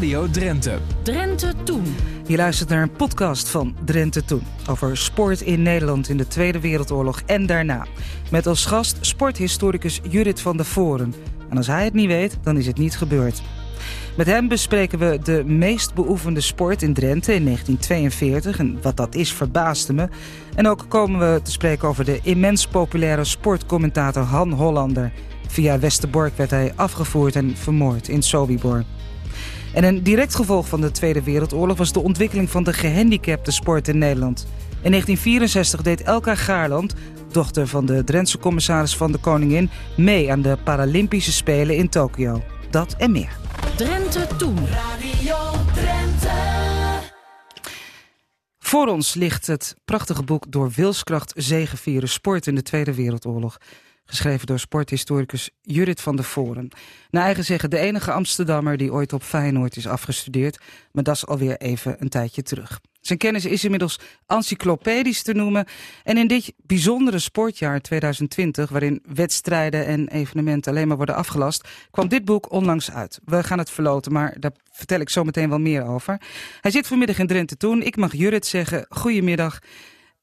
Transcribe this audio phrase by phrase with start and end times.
[0.00, 0.78] Radio Drenthe.
[1.02, 1.84] Drenthe Toen.
[2.26, 4.42] Je luistert naar een podcast van Drenthe Toen.
[4.70, 7.86] Over sport in Nederland in de Tweede Wereldoorlog en daarna.
[8.30, 11.14] Met als gast sporthistoricus Judith van der Voren.
[11.48, 13.42] En als hij het niet weet, dan is het niet gebeurd.
[14.16, 18.58] Met hem bespreken we de meest beoefende sport in Drenthe in 1942.
[18.58, 20.08] En wat dat is, verbaasde me.
[20.54, 25.12] En ook komen we te spreken over de immens populaire sportcommentator Han Hollander.
[25.46, 28.84] Via Westerbork werd hij afgevoerd en vermoord in Sobibor.
[29.74, 33.88] En een direct gevolg van de Tweede Wereldoorlog was de ontwikkeling van de gehandicapte sport
[33.88, 34.46] in Nederland.
[34.82, 36.94] In 1964 deed Elka Gaarland,
[37.32, 42.42] dochter van de Drentse commissaris van de Koningin, mee aan de Paralympische Spelen in Tokio.
[42.70, 43.36] Dat en meer.
[43.76, 44.56] Drenthe Toen.
[44.66, 45.36] Radio
[45.74, 46.68] Drenthe.
[48.58, 53.58] Voor ons ligt het prachtige boek Door wilskracht zegevieren sport in de Tweede Wereldoorlog.
[54.10, 56.68] Geschreven door sporthistoricus Judith van der Voren.
[57.10, 60.58] Naar eigen zeggen de enige Amsterdammer die ooit op Feyenoord is afgestudeerd.
[60.92, 62.80] Maar dat is alweer even een tijdje terug.
[63.00, 65.66] Zijn kennis is inmiddels encyclopedisch te noemen.
[66.04, 72.08] En in dit bijzondere sportjaar 2020, waarin wedstrijden en evenementen alleen maar worden afgelast, kwam
[72.08, 73.20] dit boek onlangs uit.
[73.24, 76.20] We gaan het verloten, maar daar vertel ik zo meteen wel meer over.
[76.60, 77.82] Hij zit vanmiddag in Drenthe Toen.
[77.82, 79.58] Ik mag Judith zeggen, goedemiddag.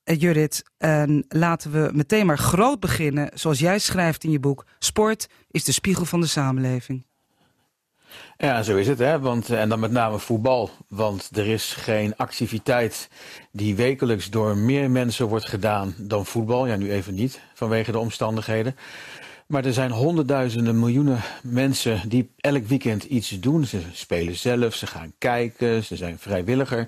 [0.07, 3.29] Uh, Judith, en laten we meteen maar groot beginnen.
[3.33, 7.05] Zoals jij schrijft in je boek, sport is de spiegel van de samenleving.
[8.37, 8.99] Ja, zo is het.
[8.99, 9.19] Hè?
[9.19, 10.69] Want, en dan met name voetbal.
[10.87, 13.09] Want er is geen activiteit
[13.51, 16.67] die wekelijks door meer mensen wordt gedaan dan voetbal.
[16.67, 18.75] Ja, nu even niet, vanwege de omstandigheden.
[19.47, 23.65] Maar er zijn honderdduizenden, miljoenen mensen die elk weekend iets doen.
[23.65, 26.87] Ze spelen zelf, ze gaan kijken, ze zijn vrijwilliger.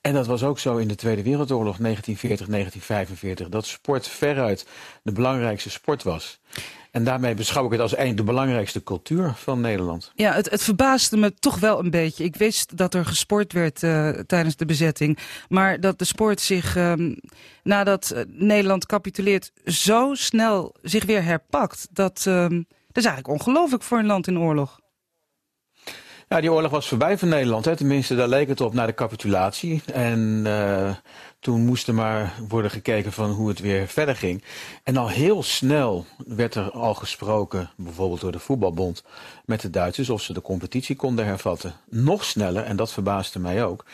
[0.00, 3.48] En dat was ook zo in de Tweede Wereldoorlog 1940, 1945.
[3.48, 4.66] Dat sport veruit
[5.02, 6.40] de belangrijkste sport was.
[6.90, 10.12] En daarmee beschouw ik het als een de belangrijkste cultuur van Nederland.
[10.14, 12.24] Ja, het, het verbaasde me toch wel een beetje.
[12.24, 15.18] Ik wist dat er gesport werd uh, tijdens de bezetting.
[15.48, 17.20] Maar dat de sport zich, um,
[17.62, 21.88] nadat uh, Nederland capituleert, zo snel zich weer herpakt.
[21.90, 24.80] Dat, um, dat is eigenlijk ongelooflijk voor een land in oorlog.
[26.28, 27.64] Ja, die oorlog was voorbij van Nederland.
[27.64, 27.76] Hè.
[27.76, 29.82] Tenminste, daar leek het op naar de capitulatie.
[29.92, 30.94] En uh,
[31.40, 34.44] toen moest er maar worden gekeken van hoe het weer verder ging.
[34.82, 39.04] En al heel snel werd er al gesproken, bijvoorbeeld door de voetbalbond,
[39.44, 41.74] met de Duitsers of ze de competitie konden hervatten.
[41.90, 43.84] Nog sneller, en dat verbaasde mij ook,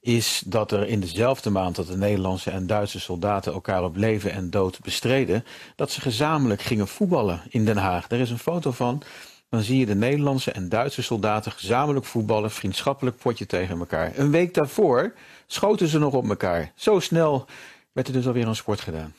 [0.00, 4.32] is dat er in dezelfde maand dat de Nederlandse en Duitse soldaten elkaar op leven
[4.32, 5.44] en dood bestreden,
[5.74, 8.10] dat ze gezamenlijk gingen voetballen in Den Haag.
[8.10, 9.02] Er is een foto van
[9.48, 14.12] dan zie je de Nederlandse en Duitse soldaten gezamenlijk voetballen, vriendschappelijk potje tegen elkaar.
[14.14, 15.14] Een week daarvoor
[15.46, 16.72] schoten ze nog op elkaar.
[16.74, 17.46] Zo snel
[17.92, 19.14] werd er dus alweer een sport gedaan.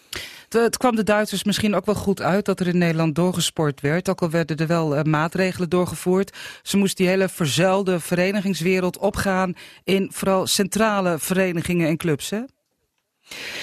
[0.49, 4.09] Het kwam de Duitsers misschien ook wel goed uit dat er in Nederland doorgesport werd.
[4.09, 6.37] Ook al werden er wel uh, maatregelen doorgevoerd.
[6.61, 12.29] Ze moest die hele verzuilde verenigingswereld opgaan in vooral centrale verenigingen en clubs.
[12.29, 12.39] Hè?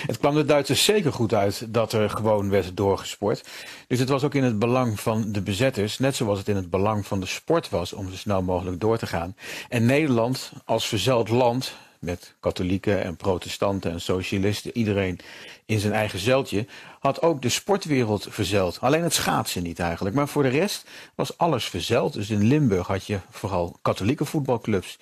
[0.06, 3.48] Het kwam de Duitsers zeker goed uit dat er gewoon werd doorgesport.
[3.86, 6.70] Dus het was ook in het belang van de bezetters, net zoals het in het
[6.70, 9.36] belang van de sport was om zo snel mogelijk door te gaan.
[9.68, 15.18] En Nederland als verzeld land, met katholieken en protestanten en socialisten, iedereen
[15.66, 16.66] in zijn eigen zeiltje,
[17.00, 18.80] had ook de sportwereld verzeld.
[18.80, 20.16] Alleen het schaatsen niet eigenlijk.
[20.16, 22.12] Maar voor de rest was alles verzeld.
[22.12, 24.98] Dus in Limburg had je vooral katholieke voetbalclubs.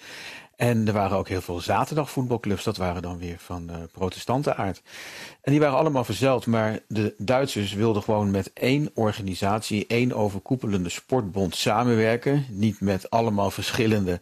[0.63, 4.83] En er waren ook heel veel zaterdagvoetbalclubs, dat waren dan weer van uh, protestantenaard.
[5.41, 10.89] En die waren allemaal verzeld, maar de Duitsers wilden gewoon met één organisatie, één overkoepelende
[10.89, 12.47] sportbond samenwerken.
[12.49, 14.21] Niet met allemaal verschillende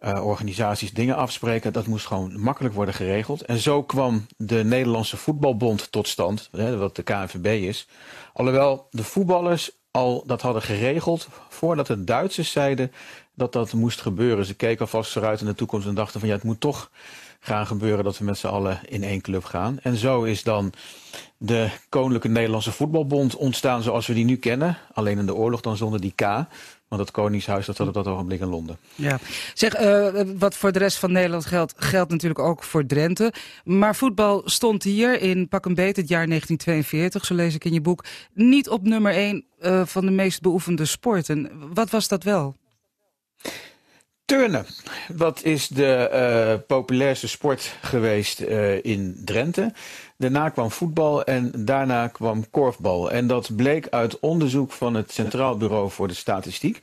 [0.00, 1.72] uh, organisaties dingen afspreken.
[1.72, 3.42] Dat moest gewoon makkelijk worden geregeld.
[3.42, 7.88] En zo kwam de Nederlandse Voetbalbond tot stand, hè, wat de KNVB is.
[8.32, 12.92] Alhoewel de voetballers al dat hadden geregeld voordat de Duitsers zeiden
[13.36, 14.44] dat dat moest gebeuren.
[14.44, 16.90] Ze keken alvast vooruit in de toekomst en dachten van ja, het moet toch
[17.40, 19.78] gaan gebeuren dat we met z'n allen in één club gaan.
[19.82, 20.72] En zo is dan
[21.38, 24.78] de Koninklijke Nederlandse Voetbalbond ontstaan zoals we die nu kennen.
[24.92, 26.20] Alleen in de oorlog dan zonder die K.
[26.88, 28.78] Want het Koningshuis dat zat op dat ogenblik in Londen.
[28.94, 29.18] Ja,
[29.54, 33.32] zeg, uh, wat voor de rest van Nederland geldt, geldt natuurlijk ook voor Drenthe.
[33.64, 37.72] Maar voetbal stond hier in pak een beet het jaar 1942, zo lees ik in
[37.72, 38.04] je boek,
[38.34, 41.50] niet op nummer 1 uh, van de meest beoefende sporten.
[41.74, 42.54] Wat was dat wel?
[44.24, 44.66] Turnen.
[45.16, 49.72] Wat is de uh, populairste sport geweest uh, in Drenthe?
[50.16, 53.10] Daarna kwam voetbal en daarna kwam korfbal.
[53.10, 56.78] En dat bleek uit onderzoek van het Centraal Bureau voor de Statistiek.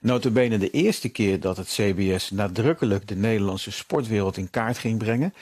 [0.00, 5.34] Notabene de eerste keer dat het CBS nadrukkelijk de Nederlandse sportwereld in kaart ging brengen.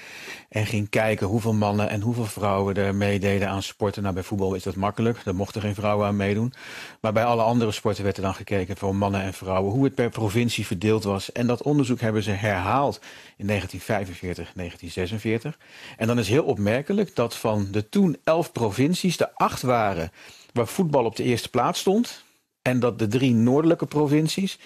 [0.48, 4.02] En ging kijken hoeveel mannen en hoeveel vrouwen er meededen aan sporten.
[4.02, 6.52] Nou, bij voetbal is dat makkelijk, daar mochten geen vrouwen aan meedoen.
[7.00, 9.94] Maar bij alle andere sporten werd er dan gekeken voor mannen en vrouwen, hoe het
[9.94, 11.32] per provincie verdeeld was.
[11.32, 13.00] En dat onderzoek hebben ze herhaald
[13.36, 15.58] in 1945, 1946.
[15.96, 20.10] En dan is heel opmerkelijk dat van de toen elf provincies er acht waren
[20.52, 22.24] waar voetbal op de eerste plaats stond.
[22.66, 24.58] En dat de drie noordelijke provincies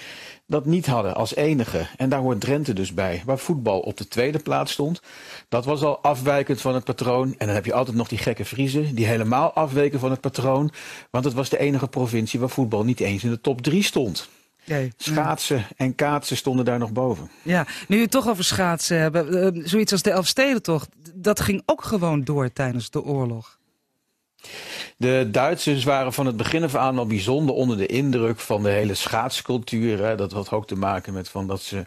[0.47, 1.87] dat niet hadden als enige.
[1.97, 5.02] En daar hoort Drenthe dus bij, waar voetbal op de tweede plaats stond.
[5.49, 7.35] Dat was al afwijkend van het patroon.
[7.38, 10.73] En dan heb je altijd nog die gekke Vriezen, die helemaal afweken van het patroon.
[11.11, 14.29] Want het was de enige provincie waar voetbal niet eens in de top drie stond.
[14.96, 17.31] Schaatsen en kaatsen stonden daar nog boven.
[17.43, 21.62] Ja, nu je het toch over schaatsen hebben, uh, zoiets als de Elfstedentocht, dat ging
[21.67, 23.58] ook gewoon door tijdens de oorlog.
[25.00, 28.69] De Duitsers waren van het begin af aan al bijzonder onder de indruk van de
[28.69, 30.05] hele schaatscultuur.
[30.05, 30.17] Hè.
[30.17, 31.85] Dat had ook te maken met van dat ze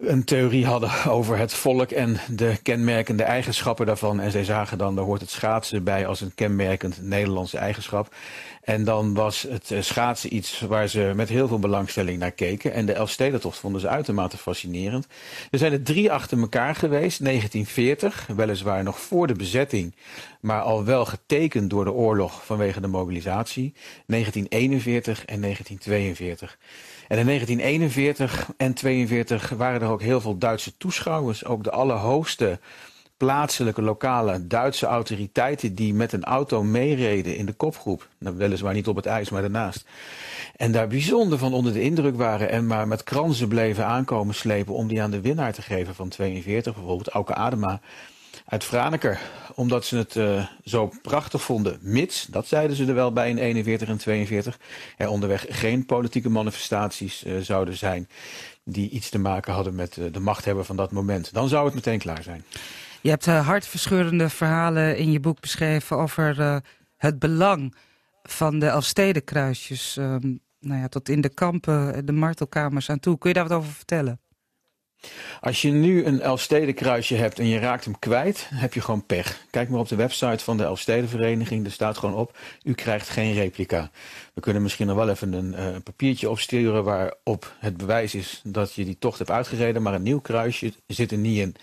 [0.00, 4.20] een theorie hadden over het volk en de kenmerkende eigenschappen daarvan.
[4.20, 8.14] En zij zagen dan, daar hoort het schaatsen bij als een kenmerkend Nederlandse eigenschap.
[8.60, 12.72] En dan was het eh, schaatsen iets waar ze met heel veel belangstelling naar keken.
[12.72, 15.06] En de Elfstedentocht vonden ze uitermate fascinerend.
[15.50, 17.24] Er zijn er drie achter elkaar geweest.
[17.24, 19.94] 1940, weliswaar nog voor de bezetting,
[20.40, 23.72] maar al wel getekend door de oorlog vanwege de mobilisatie.
[24.06, 26.58] 1941 en 1942.
[27.10, 31.44] En in 1941 en 42 waren er ook heel veel Duitse toeschouwers.
[31.44, 32.58] Ook de allerhoogste
[33.16, 38.08] plaatselijke, lokale Duitse autoriteiten die met een auto meereden in de kopgroep.
[38.18, 39.84] Nou, weliswaar niet op het ijs, maar daarnaast.
[40.56, 44.74] En daar bijzonder van onder de indruk waren en maar met kransen bleven aankomen slepen
[44.74, 47.80] om die aan de winnaar te geven van 42, bijvoorbeeld Auke Adema
[48.44, 49.20] uit Franeker.
[49.60, 53.38] Omdat ze het uh, zo prachtig vonden, mits, dat zeiden ze er wel bij in
[53.38, 54.58] 41 en 42,
[54.96, 58.08] er onderweg geen politieke manifestaties uh, zouden zijn
[58.64, 61.32] die iets te maken hadden met uh, de machthebber van dat moment.
[61.32, 62.44] Dan zou het meteen klaar zijn.
[63.00, 66.62] Je hebt hartverscheurende verhalen in je boek beschreven over
[66.96, 67.74] het belang
[68.22, 69.96] van de Elfstedenkruisjes.
[69.96, 73.18] Um, nou ja, tot in de kampen, de martelkamers aan toe.
[73.18, 74.20] Kun je daar wat over vertellen?
[75.40, 79.46] Als je nu een Elfstedenkruisje hebt en je raakt hem kwijt, heb je gewoon pech.
[79.50, 83.34] Kijk maar op de website van de Elfstedenvereniging, er staat gewoon op, u krijgt geen
[83.34, 83.90] replica.
[84.34, 88.74] We kunnen misschien nog wel even een uh, papiertje opsturen waarop het bewijs is dat
[88.74, 91.56] je die tocht hebt uitgereden, maar een nieuw kruisje zit er niet in.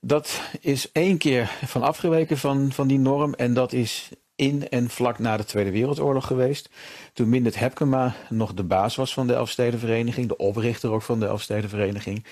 [0.00, 3.34] Dat is één keer van afgeweken van, van die norm.
[3.34, 6.68] En dat is in en vlak na de Tweede Wereldoorlog geweest.
[7.12, 11.26] Toen Mindert Hepkema nog de baas was van de Elfstedenvereniging, de oprichter ook van de
[11.26, 12.24] Elfstedenvereniging,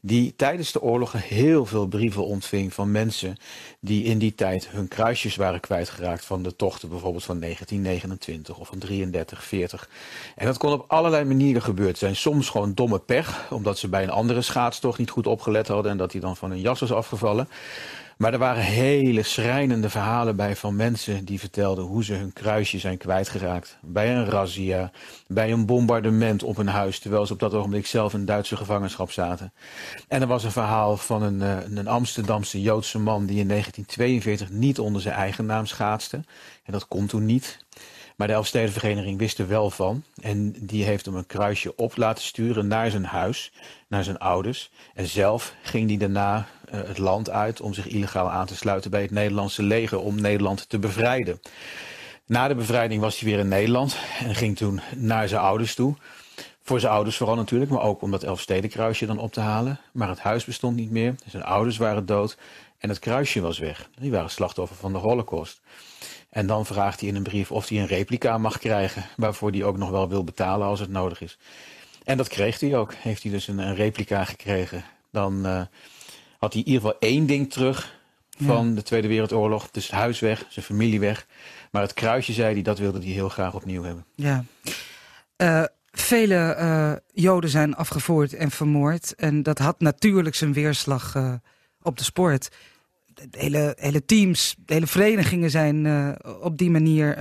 [0.00, 3.36] die tijdens de oorlog heel veel brieven ontving van mensen
[3.80, 8.68] die in die tijd hun kruisjes waren kwijtgeraakt van de tochten bijvoorbeeld van 1929 of
[8.68, 9.88] van 33, 40.
[10.36, 12.16] En dat kon op allerlei manieren gebeurd zijn.
[12.16, 15.98] Soms gewoon domme pech, omdat ze bij een andere schaatstocht niet goed opgelet hadden en
[15.98, 17.48] dat die dan van hun jas was afgevallen.
[18.22, 22.78] Maar er waren hele schrijnende verhalen bij van mensen die vertelden hoe ze hun kruisje
[22.78, 23.78] zijn kwijtgeraakt.
[23.80, 24.90] Bij een razzia,
[25.26, 29.10] bij een bombardement op een huis, terwijl ze op dat ogenblik zelf in Duitse gevangenschap
[29.10, 29.52] zaten.
[30.08, 34.50] En er was een verhaal van een, eh, een Amsterdamse Joodse man die in 1942
[34.50, 36.16] niet onder zijn eigen naam schaatste.
[36.64, 37.64] En dat kon toen niet.
[38.22, 40.04] Maar de Elfstedenvereniging wist er wel van.
[40.20, 43.52] En die heeft hem een kruisje op laten sturen naar zijn huis,
[43.88, 44.70] naar zijn ouders.
[44.94, 48.90] En zelf ging hij daarna uh, het land uit om zich illegaal aan te sluiten
[48.90, 51.40] bij het Nederlandse leger om Nederland te bevrijden.
[52.26, 55.94] Na de bevrijding was hij weer in Nederland en ging toen naar zijn ouders toe.
[56.62, 59.80] Voor zijn ouders vooral natuurlijk, maar ook om dat Elfstedenkruisje dan op te halen.
[59.92, 62.36] Maar het huis bestond niet meer, zijn ouders waren dood
[62.82, 63.88] en het kruisje was weg.
[63.98, 65.60] Die waren slachtoffer van de holocaust.
[66.30, 69.64] En dan vraagt hij in een brief of hij een replica mag krijgen, waarvoor hij
[69.64, 71.38] ook nog wel wil betalen als het nodig is.
[72.04, 72.94] En dat kreeg hij ook.
[72.94, 74.84] Heeft hij dus een, een replica gekregen.
[75.10, 75.62] Dan uh,
[76.38, 77.98] had hij in ieder geval één ding terug
[78.38, 78.74] van ja.
[78.74, 79.70] de Tweede Wereldoorlog.
[79.70, 81.26] Dus het huis weg, zijn familie weg.
[81.70, 84.04] Maar het kruisje, zei hij, dat wilde hij heel graag opnieuw hebben.
[84.14, 84.44] Ja.
[85.36, 86.92] Uh, vele uh,
[87.24, 89.14] Joden zijn afgevoerd en vermoord.
[89.14, 91.16] En dat had natuurlijk zijn weerslag
[91.82, 92.50] op de sport.
[93.30, 97.16] Hele, hele teams, hele verenigingen zijn uh, op die manier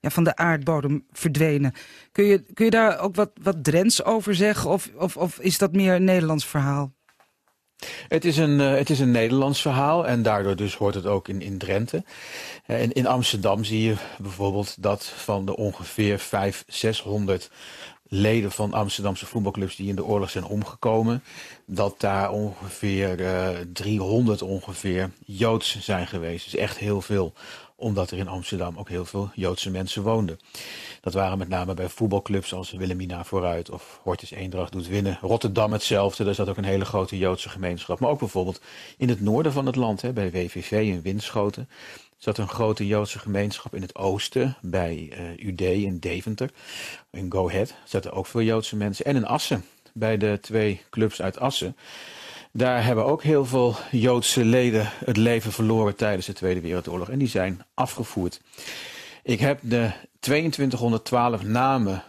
[0.00, 1.72] ja, van de aardbodem verdwenen.
[2.12, 4.70] Kun je, kun je daar ook wat, wat Drents over zeggen?
[4.70, 6.92] Of, of, of is dat meer een Nederlands verhaal?
[8.08, 11.28] Het is, een, uh, het is een Nederlands verhaal en daardoor dus hoort het ook
[11.28, 12.04] in, in Drenthe.
[12.66, 17.50] In, in Amsterdam zie je bijvoorbeeld dat van de ongeveer 500, 600
[18.08, 21.22] leden van Amsterdamse voetbalclubs die in de oorlog zijn omgekomen,
[21.66, 26.44] dat daar ongeveer uh, 300 ongeveer Joods zijn geweest.
[26.44, 27.32] Dus echt heel veel,
[27.76, 30.38] omdat er in Amsterdam ook heel veel Joodse mensen woonden.
[31.00, 35.18] Dat waren met name bij voetbalclubs als Willemina vooruit of Hortus Eendracht doet winnen.
[35.20, 38.00] Rotterdam hetzelfde, daar zat ook een hele grote Joodse gemeenschap.
[38.00, 38.60] Maar ook bijvoorbeeld
[38.96, 41.68] in het noorden van het land, hè, bij WVV in Winschoten
[42.24, 46.50] zat een grote Joodse gemeenschap in het oosten, bij uh, UD in Deventer.
[47.10, 49.04] In Go Ahead zaten ook veel Joodse mensen.
[49.04, 51.76] En in Assen, bij de twee clubs uit Assen.
[52.52, 57.08] Daar hebben ook heel veel Joodse leden het leven verloren tijdens de Tweede Wereldoorlog.
[57.08, 58.40] En die zijn afgevoerd.
[59.22, 62.02] Ik heb de 2212 namen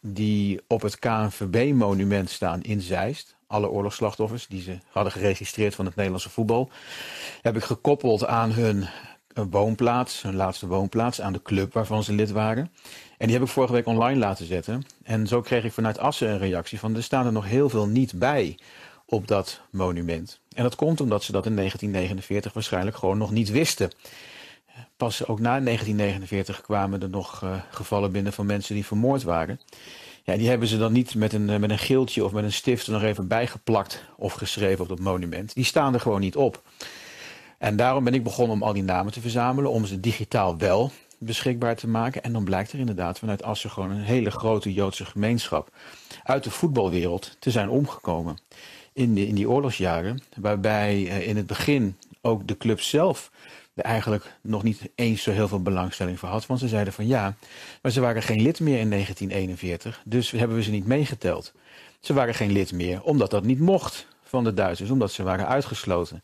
[0.00, 3.36] die op het KNVB-monument staan in Zeist.
[3.46, 6.70] Alle oorlogsslachtoffers die ze hadden geregistreerd van het Nederlandse voetbal.
[7.42, 8.88] Heb ik gekoppeld aan hun
[9.38, 12.70] een woonplaats, hun laatste woonplaats, aan de club waarvan ze lid waren.
[13.18, 14.82] En die heb ik vorige week online laten zetten.
[15.02, 17.86] En zo kreeg ik vanuit Assen een reactie van er staan er nog heel veel
[17.86, 18.58] niet bij
[19.06, 20.40] op dat monument.
[20.54, 23.90] En dat komt omdat ze dat in 1949 waarschijnlijk gewoon nog niet wisten.
[24.96, 29.60] Pas ook na 1949 kwamen er nog uh, gevallen binnen van mensen die vermoord waren.
[30.24, 32.86] Ja, die hebben ze dan niet met een, met een geeltje of met een stift
[32.86, 35.54] er nog even bijgeplakt of geschreven op dat monument.
[35.54, 36.62] Die staan er gewoon niet op.
[37.58, 40.90] En daarom ben ik begonnen om al die namen te verzamelen, om ze digitaal wel
[41.18, 42.22] beschikbaar te maken.
[42.22, 45.70] En dan blijkt er inderdaad vanuit Assen gewoon een hele grote Joodse gemeenschap
[46.24, 48.38] uit de voetbalwereld te zijn omgekomen.
[48.92, 53.30] In, in die oorlogsjaren, waarbij eh, in het begin ook de club zelf
[53.74, 56.46] er eigenlijk nog niet eens zo heel veel belangstelling voor had.
[56.46, 57.34] Want ze zeiden van ja,
[57.82, 61.52] maar ze waren geen lid meer in 1941, dus hebben we ze niet meegeteld.
[62.00, 65.46] Ze waren geen lid meer, omdat dat niet mocht van de Duitsers, omdat ze waren
[65.46, 66.22] uitgesloten.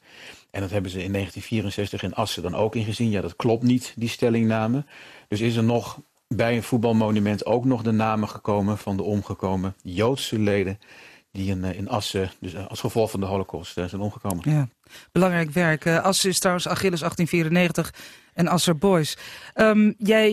[0.54, 3.10] En dat hebben ze in 1964 in Assen dan ook ingezien.
[3.10, 4.84] Ja, dat klopt niet, die stellingname.
[5.28, 9.74] Dus is er nog bij een voetbalmonument ook nog de namen gekomen van de omgekomen
[9.82, 10.78] Joodse leden
[11.32, 14.50] die in, eh, in Assen, dus eh, als gevolg van de holocaust, eh, zijn omgekomen.
[14.50, 14.68] Ja,
[15.12, 15.86] belangrijk werk.
[15.86, 17.94] Assen is trouwens Achilles 1894
[18.34, 19.16] en Asser Boys.
[19.54, 20.32] Um, jij,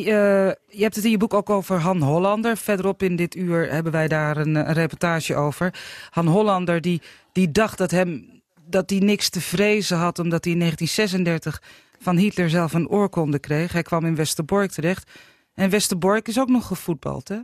[0.67, 2.57] je hebt het in je boek ook over Han Hollander.
[2.57, 5.73] Verderop in dit uur hebben wij daar een, een reportage over.
[6.09, 7.01] Han Hollander die,
[7.31, 8.40] die dacht dat hem
[8.71, 10.19] dat hij niks te vrezen had...
[10.19, 11.61] omdat hij in 1936
[11.99, 13.71] van Hitler zelf een oorkonde kreeg.
[13.71, 15.11] Hij kwam in Westerbork terecht.
[15.53, 17.37] En Westerbork is ook nog gevoetbald, hè?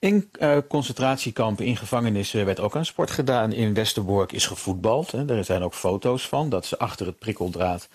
[0.00, 3.52] In uh, concentratiekampen, in gevangenissen werd ook aan sport gedaan.
[3.52, 5.10] In Westerbork is gevoetbald.
[5.10, 5.36] Hè.
[5.36, 7.88] Er zijn ook foto's van dat ze achter het prikkeldraad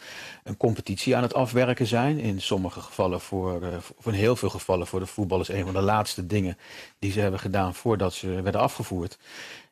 [0.44, 2.20] een competitie aan het afwerken zijn.
[2.20, 5.74] In sommige gevallen voor, uh, of in heel veel gevallen voor de voetballers een van
[5.74, 6.58] de laatste dingen
[7.00, 9.18] die ze hebben gedaan voordat ze werden afgevoerd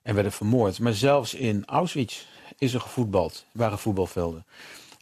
[0.01, 0.79] en werden vermoord.
[0.79, 2.25] Maar zelfs in Auschwitz
[2.61, 4.45] is er gevoetbald, waren voetbalvelden.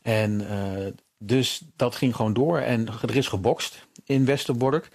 [0.01, 0.87] En uh,
[1.17, 4.89] dus dat ging gewoon door en er is gebokst in Westerbork.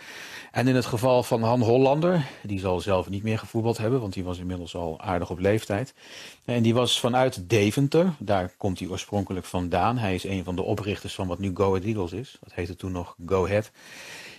[0.53, 4.13] En in het geval van Han Hollander, die zal zelf niet meer gevoetbald hebben, want
[4.13, 5.95] die was inmiddels al aardig op leeftijd.
[6.45, 9.99] En die was vanuit Deventer, daar komt hij oorspronkelijk vandaan.
[9.99, 12.37] Hij is een van de oprichters van wat nu Go Ahead Eagles is.
[12.41, 13.71] Dat heette toen nog Go Ahead.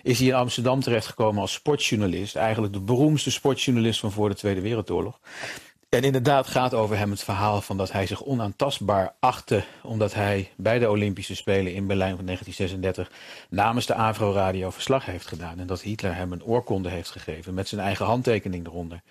[0.04, 2.36] Is hij in Amsterdam terechtgekomen als sportjournalist.
[2.36, 5.20] Eigenlijk de beroemdste sportjournalist van voor de Tweede Wereldoorlog.
[5.90, 9.64] En inderdaad gaat over hem het verhaal van dat hij zich onaantastbaar achtte.
[9.84, 13.12] Omdat hij bij de Olympische Spelen in Berlijn van 1936
[13.50, 15.60] namens de Avro Radio verslag heeft gedaan.
[15.60, 19.02] En dat Hitler hem een oorkonde heeft gegeven met zijn eigen handtekening eronder.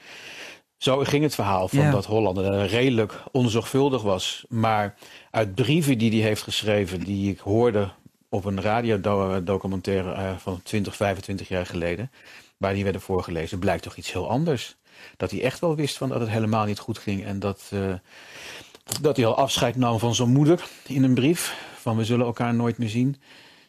[0.76, 4.45] Zo ging het verhaal van dat Hollander redelijk onzorgvuldig was.
[4.49, 4.95] Maar
[5.31, 7.90] uit brieven die hij heeft geschreven, die ik hoorde
[8.28, 12.11] op een radiodocumentaire uh, van 20, 25 jaar geleden,
[12.57, 14.76] waar die werden voorgelezen, blijkt toch iets heel anders
[15.16, 17.25] dat hij echt wel wist van dat het helemaal niet goed ging.
[17.25, 17.94] En dat, uh,
[19.00, 21.56] dat hij al afscheid nam van zijn moeder in een brief.
[21.80, 23.16] Van we zullen elkaar nooit meer zien.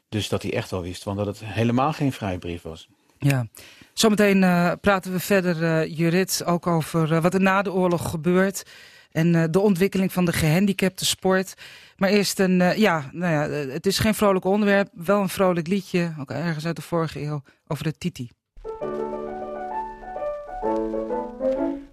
[0.10, 2.88] Dus dat hij echt wel wist van dat het helemaal geen vrijbrief was.
[3.18, 3.48] Ja,
[3.94, 8.64] zometeen uh, praten we verder, uh, Jurit, ook over wat er na de oorlog gebeurt.
[9.12, 11.54] En de ontwikkeling van de gehandicapte sport.
[11.98, 14.90] Maar eerst een, ja, nou ja, het is geen vrolijk onderwerp.
[14.94, 18.30] Wel een vrolijk liedje, ook ergens uit de vorige eeuw, over de Titi.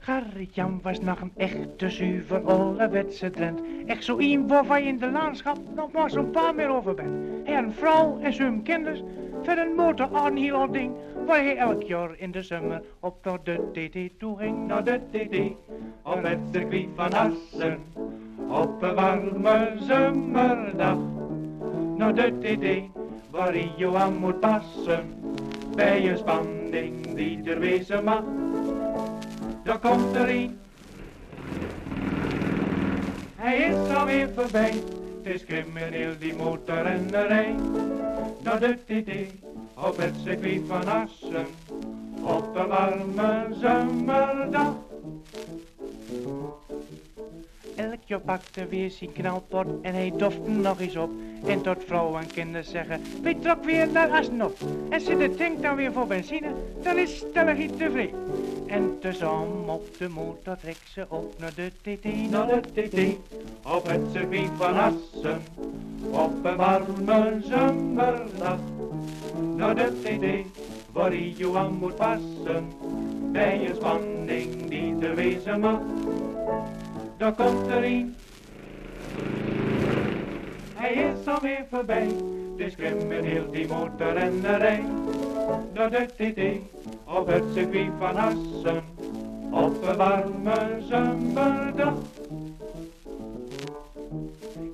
[0.04, 3.60] Gerrit-Jan was nog een echte zuiver ouderwetse Drent.
[3.86, 7.14] Echt zo iemand waarvan je in de landschap nog maar zo'n paar meer over bent.
[7.44, 9.02] Hij een vrouw en zijn kinders.
[9.42, 10.92] Verder een motor aan heel ding.
[11.26, 14.66] Waar hij elk jaar in de zomer op naar de TT toe ging.
[14.66, 15.36] Naar de TT,
[16.02, 17.78] op het circuit van Assen.
[18.48, 20.98] Op een warme zomerdag.
[21.96, 22.96] Naar de TT,
[23.30, 25.04] waar je aan moet passen.
[25.76, 28.22] Bij een spanning die er wezen mag
[29.64, 30.58] daar komt er een.
[33.36, 34.82] Hij is alweer voorbij,
[35.22, 37.54] het is crimineel die motorrennerij.
[38.42, 39.10] Naar de TT,
[39.74, 41.46] op het circuit van Assen,
[42.22, 44.74] op een warme zomerdag.
[47.76, 51.10] Elk jaar pakte weer zijn knalpot en hij dofte nog eens op.
[51.46, 54.56] En tot vrouwen en kinderen zeggen, weet trok weer naar Assenop.
[54.88, 56.52] En zit de tank dan weer voor benzine,
[56.82, 58.18] dan is stellig iets tevreden.
[58.66, 62.98] En tezamen op de motor trekt ze op naar de TT, naar de TT.
[63.66, 65.42] Op het circuit van Assen,
[66.10, 68.58] op een warme zomerdag.
[69.56, 70.58] Naar de TT,
[70.92, 72.72] waar je aan moet passen.
[73.32, 75.80] Bij een spanning die er wezen mag.
[77.22, 78.14] Daar komt er een.
[80.74, 82.08] Hij is alweer voorbij,
[82.56, 84.84] dus heel die motorrennerij.
[85.74, 86.40] Naar de TT,
[87.04, 88.82] op het circuit van Assen,
[89.50, 91.94] op een warme zomerdag.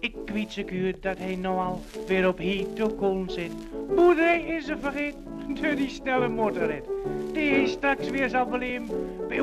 [0.01, 3.53] Ik weet zeker dat hij nou al weer op Hietokoon zit.
[3.95, 5.25] Boerderij is er vergeten
[5.61, 6.85] door die snelle motorrit.
[7.33, 8.87] Die hij straks weer zal beleven
[9.29, 9.41] bij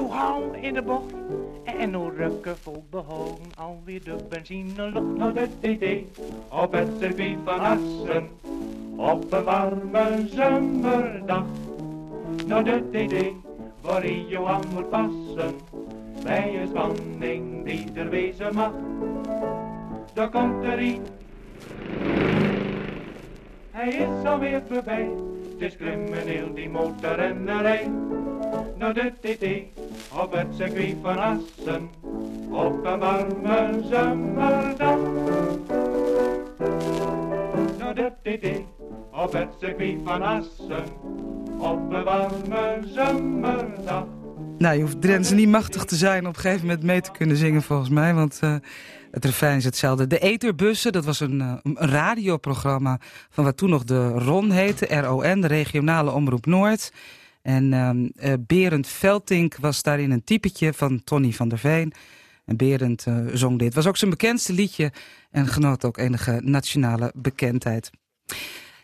[0.62, 1.25] in de bocht.
[1.80, 6.20] En rukken vol behouden alweer de benzine lok naar de TT.
[6.50, 8.28] Op het circuit van Assen,
[8.96, 11.46] op een warme zomerdag.
[12.48, 13.34] Naar de
[13.82, 15.56] waar je aan moet passen.
[16.24, 18.72] Bij een spanning die er wezen mag.
[20.14, 21.02] Daar komt er een.
[23.72, 25.10] Hij is alweer voorbij,
[25.52, 27.92] het is crimineel die motorrennerij.
[28.78, 29.44] Naar de TT,
[30.22, 31.90] op het circuit van Assen,
[32.50, 34.98] op een warme zomerdag.
[37.78, 38.48] Naar de TT,
[39.12, 40.84] op het circuit van Assen,
[41.58, 44.06] op een warme zomerdag.
[44.58, 47.38] Nou, je hoeft Drenthe niet machtig te zijn op een gegeven moment mee te kunnen
[47.38, 48.14] zingen volgens mij.
[48.14, 48.56] Want uh,
[49.12, 50.08] het refrein is hetzelfde.
[50.08, 55.02] De Eterbussen, dat was een, uh, een, radioprogramma van wat toen nog de RON heette.
[55.02, 56.92] RON, de regionale omroep Noord.
[57.46, 61.94] En uh, Berend Veltink was daarin een typetje van Tony van der Veen.
[62.46, 63.74] En Berend zong dit.
[63.74, 64.92] was ook zijn bekendste liedje
[65.32, 67.92] en genoot ook enige nationale bekendheid.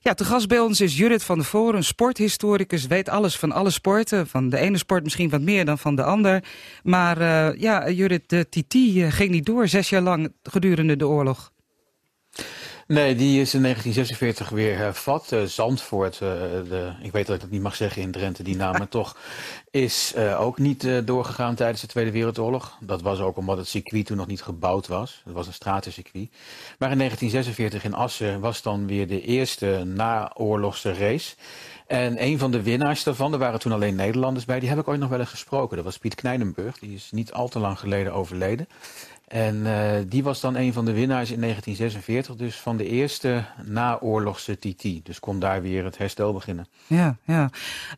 [0.03, 2.87] Ja, te gast bij ons is Judith van der Voren, een sporthistoricus.
[2.87, 4.27] Weet alles van alle sporten.
[4.27, 6.43] Van de ene sport misschien wat meer dan van de ander.
[6.83, 8.75] Maar uh, ja, Judith, de TT
[9.13, 11.51] ging niet door zes jaar lang gedurende de oorlog.
[12.91, 15.31] Nee, die is in 1946 weer hervat.
[15.31, 18.55] Uh, Zandvoort, uh, de, ik weet dat ik dat niet mag zeggen in Drenthe, die
[18.55, 19.17] naam, maar toch
[19.69, 22.77] is uh, ook niet doorgegaan tijdens de Tweede Wereldoorlog.
[22.79, 25.21] Dat was ook omdat het circuit toen nog niet gebouwd was.
[25.25, 26.29] Het was een stratencircuit.
[26.79, 31.35] Maar in 1946 in Assen was dan weer de eerste naoorlogse race.
[31.91, 34.87] En een van de winnaars daarvan, er waren toen alleen Nederlanders bij, die heb ik
[34.87, 35.75] ooit nog wel eens gesproken.
[35.75, 38.67] Dat was Piet Kleinenburg, die is niet al te lang geleden overleden.
[39.31, 43.43] En uh, die was dan een van de winnaars in 1946, dus van de eerste
[43.65, 45.05] naoorlogse TT.
[45.05, 46.67] Dus kon daar weer het herstel beginnen.
[46.87, 47.49] Ja, ja.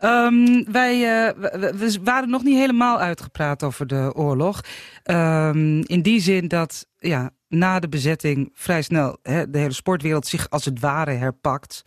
[0.02, 1.00] Um, wij
[1.36, 4.62] we, waren nog niet helemaal uitgepraat over de oorlog.
[5.04, 10.28] Um, in die zin dat ja, na de bezetting vrij snel hè, de hele sportwereld
[10.28, 11.84] zich als het ware herpakt.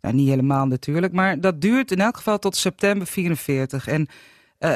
[0.00, 3.86] Nou, niet helemaal natuurlijk, maar dat duurt in elk geval tot september 44.
[3.86, 4.06] En
[4.58, 4.74] uh,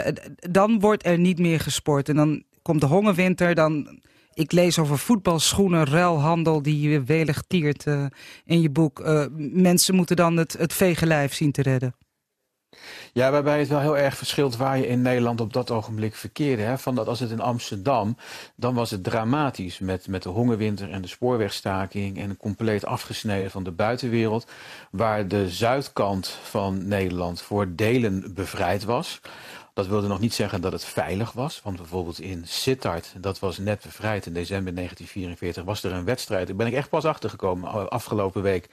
[0.51, 2.09] dan wordt er niet meer gesport.
[2.09, 4.01] En dan komt de hongerwinter, dan...
[4.35, 8.05] Ik lees over voetbalschoenen, ruilhandel die je welig tiert uh,
[8.45, 9.01] in je boek.
[9.01, 10.73] Uh, mensen moeten dan het, het
[11.31, 11.95] zien te redden.
[13.13, 16.63] Ja, waarbij het wel heel erg verschilt waar je in Nederland op dat ogenblik verkeerde.
[16.63, 16.79] Hè?
[16.79, 18.17] Van dat als het in Amsterdam,
[18.57, 23.65] dan was het dramatisch met, met de hongerwinter en de spoorwegstaking en compleet afgesneden van
[23.65, 24.47] de buitenwereld.
[24.91, 29.21] Waar de zuidkant van Nederland voor delen bevrijd was.
[29.79, 31.61] Dat wilde nog niet zeggen dat het veilig was.
[31.65, 36.47] Want bijvoorbeeld in Sittard, dat was net bevrijd in december 1944, was er een wedstrijd.
[36.47, 38.69] Daar ben ik echt pas achtergekomen afgelopen week.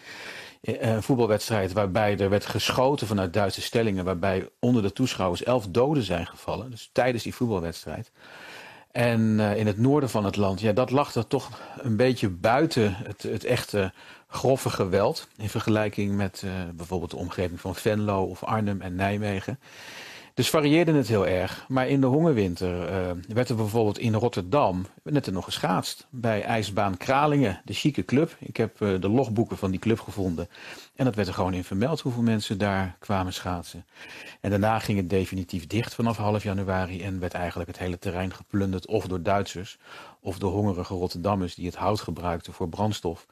[0.62, 4.06] Een voetbalwedstrijd waarbij er werd geschoten vanuit Duitse stellingen.
[4.06, 6.72] Waarbij onder de toeschouwers elf doden zijn gevallen.
[6.72, 8.12] Dus tijdens die voetbalwedstrijd.
[8.91, 12.30] En uh, in het noorden van het land, ja, dat lag er toch een beetje
[12.30, 13.94] buiten het, het echte
[14.28, 15.28] grove geweld.
[15.38, 16.44] In vergelijking met
[16.76, 19.60] bijvoorbeeld de omgeving van Venlo of Arnhem en Nijmegen.
[20.36, 21.65] Dus varieerde het heel erg.
[21.67, 26.08] Maar in de hongerwinter uh, werd er bijvoorbeeld in Rotterdam net er nog geschaatst.
[26.10, 28.36] Bij IJsbaan Kralingen, de chique club.
[28.39, 30.48] Ik heb uh, de logboeken van die club gevonden.
[30.95, 33.86] En dat werd er gewoon in vermeld hoeveel mensen daar kwamen schaatsen.
[34.41, 37.02] En daarna ging het definitief dicht vanaf half januari.
[37.02, 38.88] En werd eigenlijk het hele terrein geplunderd.
[38.88, 39.78] Of door Duitsers
[40.19, 43.26] of door hongerige Rotterdammers die het hout gebruikten voor brandstof.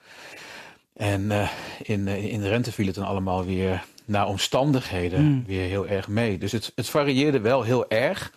[0.94, 1.50] En uh,
[1.82, 5.44] in, in de rente viel het dan allemaal weer naar omstandigheden mm.
[5.48, 6.38] weer heel erg mee.
[6.38, 8.34] Dus het, het varieerde wel heel erg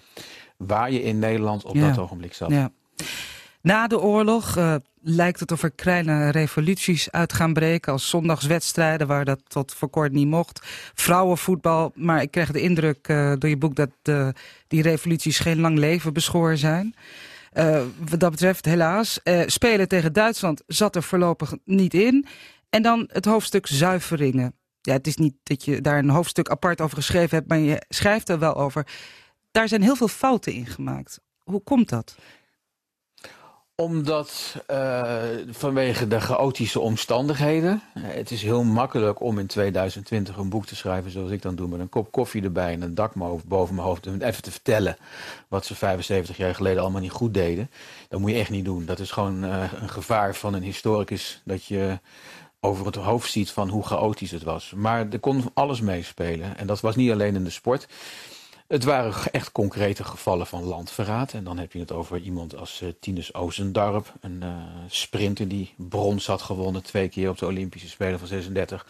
[0.57, 1.89] waar je in Nederland op ja.
[1.89, 2.51] dat ogenblik zat.
[2.51, 2.71] Ja.
[3.61, 7.93] Na de oorlog uh, lijkt het of er kleine revoluties uit gaan breken.
[7.93, 10.61] Als zondagswedstrijden, waar dat tot voor kort niet mocht.
[10.95, 11.93] Vrouwenvoetbal.
[11.95, 13.91] Maar ik kreeg de indruk uh, door je boek dat
[14.69, 16.95] die revoluties geen lang leven beschoren zijn.
[18.09, 19.21] Wat dat betreft, helaas.
[19.47, 22.27] spelen tegen Duitsland zat er voorlopig niet in.
[22.71, 24.55] En dan het hoofdstuk zuiveringen.
[24.81, 27.83] Ja, het is niet dat je daar een hoofdstuk apart over geschreven hebt, maar je
[27.89, 28.87] schrijft er wel over.
[29.51, 31.21] Daar zijn heel veel fouten in gemaakt.
[31.43, 32.17] Hoe komt dat?
[33.83, 35.15] Omdat uh,
[35.51, 37.83] vanwege de chaotische omstandigheden.
[37.99, 41.69] Het is heel makkelijk om in 2020 een boek te schrijven zoals ik dan doe.
[41.69, 43.13] Met een kop koffie erbij en een dak
[43.47, 44.07] boven mijn hoofd.
[44.07, 44.97] En even te vertellen
[45.49, 47.71] wat ze 75 jaar geleden allemaal niet goed deden.
[48.09, 48.85] Dat moet je echt niet doen.
[48.85, 51.41] Dat is gewoon uh, een gevaar van een historicus.
[51.45, 51.99] Dat je
[52.61, 54.73] over het hoofd ziet van hoe chaotisch het was.
[54.77, 56.57] Maar er kon alles meespelen.
[56.57, 57.87] En dat was niet alleen in de sport.
[58.69, 61.33] Het waren echt concrete gevallen van landverraad.
[61.33, 64.13] En dan heb je het over iemand als uh, Tinus Oozendarp.
[64.21, 64.57] Een uh,
[64.89, 68.87] sprinter die brons had gewonnen twee keer op de Olympische Spelen van 36.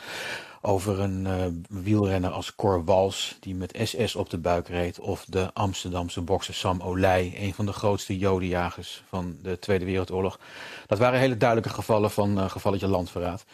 [0.61, 1.45] Over een uh,
[1.83, 5.01] wielrenner als Cor Wals die met SS op de buik reed.
[5.01, 7.35] Of de Amsterdamse bokser Sam Olij.
[7.37, 10.39] Een van de grootste jodenjagers van de Tweede Wereldoorlog.
[10.87, 13.45] Dat waren hele duidelijke gevallen van gevalletje landverraad.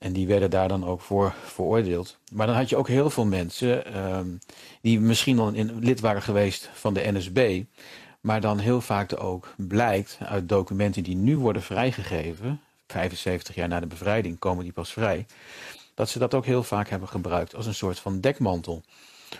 [0.00, 2.18] En die werden daar dan ook voor veroordeeld.
[2.32, 4.18] Maar dan had je ook heel veel mensen uh,
[4.82, 7.62] die misschien al in, lid waren geweest van de NSB.
[8.20, 12.60] Maar dan heel vaak ook blijkt uit documenten die nu worden vrijgegeven.
[12.86, 15.26] 75 jaar na de bevrijding komen die pas vrij.
[15.94, 18.82] Dat ze dat ook heel vaak hebben gebruikt als een soort van dekmantel.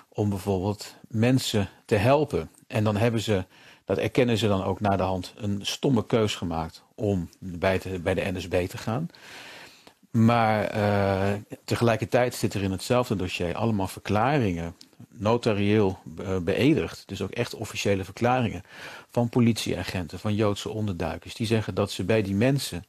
[0.09, 2.51] Om bijvoorbeeld mensen te helpen.
[2.67, 3.45] En dan hebben ze,
[3.85, 8.15] dat erkennen ze dan ook na de hand, een stomme keus gemaakt om bij, bij
[8.15, 9.09] de NSB te gaan.
[10.11, 11.33] Maar uh,
[11.65, 14.75] tegelijkertijd zit er in hetzelfde dossier allemaal verklaringen,
[15.09, 18.63] notarieel uh, beëdigd, dus ook echt officiële verklaringen
[19.11, 22.85] van politieagenten, van Joodse onderduikers, die zeggen dat ze bij die mensen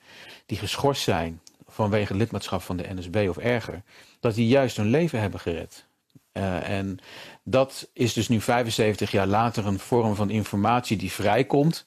[0.45, 3.81] die geschorst zijn vanwege lidmaatschap van de NSB of erger,
[4.19, 5.85] dat die juist hun leven hebben gered.
[6.33, 6.99] Uh, en
[7.43, 11.85] dat is dus nu 75 jaar later een vorm van informatie die vrijkomt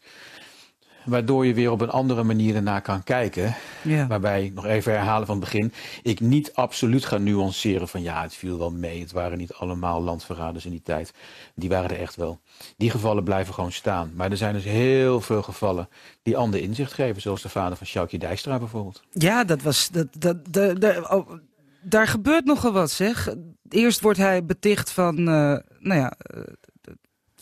[1.04, 3.54] waardoor je weer op een andere manier ernaar kan kijken.
[3.82, 4.06] Ja.
[4.06, 8.34] Waarbij, nog even herhalen van het begin, ik niet absoluut ga nuanceren van ja, het
[8.34, 9.00] viel wel mee.
[9.00, 11.12] Het waren niet allemaal landverraders in die tijd.
[11.54, 12.40] Die waren er echt wel.
[12.76, 14.12] Die gevallen blijven gewoon staan.
[14.14, 15.88] Maar er zijn dus heel veel gevallen
[16.22, 17.22] die ander inzicht geven.
[17.22, 19.02] Zoals de vader van Sjoukje Dijkstra bijvoorbeeld.
[19.12, 19.90] Ja, dat was...
[19.90, 21.30] Dat, dat, dat, dat oh,
[21.82, 23.34] daar gebeurt nogal wat, zeg.
[23.68, 25.24] Eerst wordt hij beticht van, uh,
[25.78, 26.42] nou ja, uh,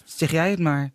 [0.05, 0.93] zeg jij het maar.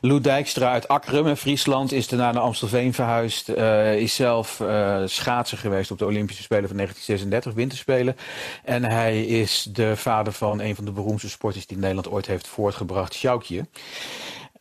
[0.00, 3.48] Lou Dijkstra uit Akrum in Friesland is daarna naar Amstelveen verhuisd.
[3.48, 8.16] Uh, is zelf uh, schaatser geweest op de Olympische Spelen van 1936, winterspelen.
[8.64, 12.46] En hij is de vader van een van de beroemdste sporters die Nederland ooit heeft
[12.46, 13.66] voortgebracht, Sjoukje.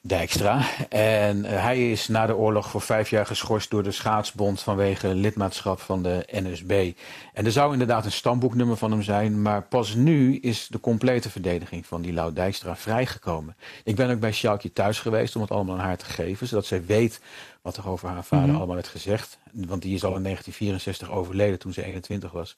[0.02, 0.66] Dijkstra.
[0.90, 5.08] En uh, hij is na de oorlog voor vijf jaar geschorst door de schaatsbond vanwege
[5.16, 6.94] lidmaatschap van de NSB.
[7.34, 11.30] En er zou inderdaad een stamboeknummer van hem zijn, maar pas nu is de complete
[11.30, 13.56] verdediging van die Lau Dijkstra vrijgekomen.
[13.84, 16.66] Ik ben ook bij Sjoukje thuis geweest om het allemaal aan haar te geven, zodat
[16.66, 17.22] zij weet
[17.62, 18.58] wat er over haar vader mm -hmm.
[18.58, 19.38] allemaal werd gezegd.
[19.52, 22.58] Want die is al in 1964 overleden toen ze 21 was.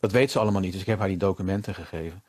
[0.00, 2.22] Dat weet ze allemaal niet, dus ik heb haar die documenten gegeven.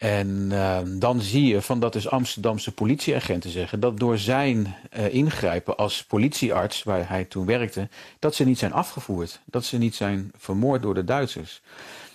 [0.00, 5.14] En uh, dan zie je van dat dus Amsterdamse politieagenten zeggen dat door zijn uh,
[5.14, 9.40] ingrijpen als politiearts, waar hij toen werkte, dat ze niet zijn afgevoerd.
[9.44, 11.62] Dat ze niet zijn vermoord door de Duitsers.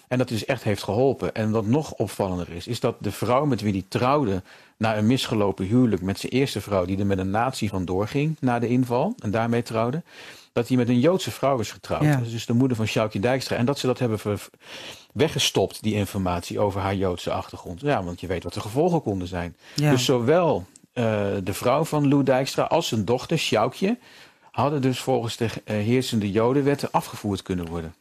[0.08, 1.36] En dat dus echt heeft geholpen.
[1.36, 4.44] En wat nog opvallender is, is dat de vrouw met wie hij trouwde
[4.78, 8.38] na een misgelopen huwelijk met zijn eerste vrouw, die er met een nazi vandoor ging
[8.40, 10.04] na de inval en daarmee trouwde,
[10.54, 12.04] dat hij met een Joodse vrouw is getrouwd.
[12.04, 12.22] Ja.
[12.30, 13.56] Dus de moeder van Sjoukje Dijkstra.
[13.56, 14.20] En dat ze dat hebben
[15.16, 17.82] weggestopt, die informatie over haar Joodse achtergrond.
[17.82, 19.56] Ja, want je weet wat de gevolgen konden zijn.
[19.76, 19.92] Ja.
[19.92, 21.04] Dus zowel uh,
[21.44, 23.98] de vrouw van Lou Dijkstra als zijn dochter, Sjoukje,
[24.52, 27.96] hadden dus volgens de uh, heersende Jodenwetten afgevoerd kunnen worden.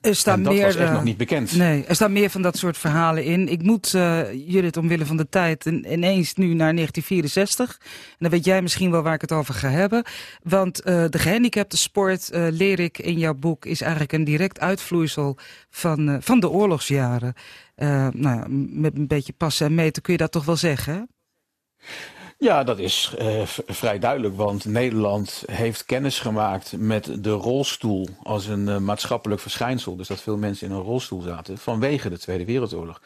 [0.00, 1.56] Er staan en dat meer, was echt nog niet bekend.
[1.56, 3.48] Nee, er staan meer van dat soort verhalen in.
[3.48, 7.78] Ik moet uh, Judith omwille van de tijd ineens nu naar 1964.
[7.80, 10.04] En dan weet jij misschien wel waar ik het over ga hebben.
[10.42, 15.36] Want uh, de gehandicapte sport, leer ik in jouw boek, is eigenlijk een direct uitvloeisel
[15.70, 17.34] van, van de oorlogsjaren.
[18.12, 21.00] nou met een beetje passen en meten kun je dat toch wel zeggen, hè?
[22.40, 28.46] Ja, dat is uh, vrij duidelijk, want Nederland heeft kennis gemaakt met de rolstoel als
[28.46, 29.96] een uh, maatschappelijk verschijnsel.
[29.96, 33.00] Dus dat veel mensen in een rolstoel zaten vanwege de Tweede Wereldoorlog.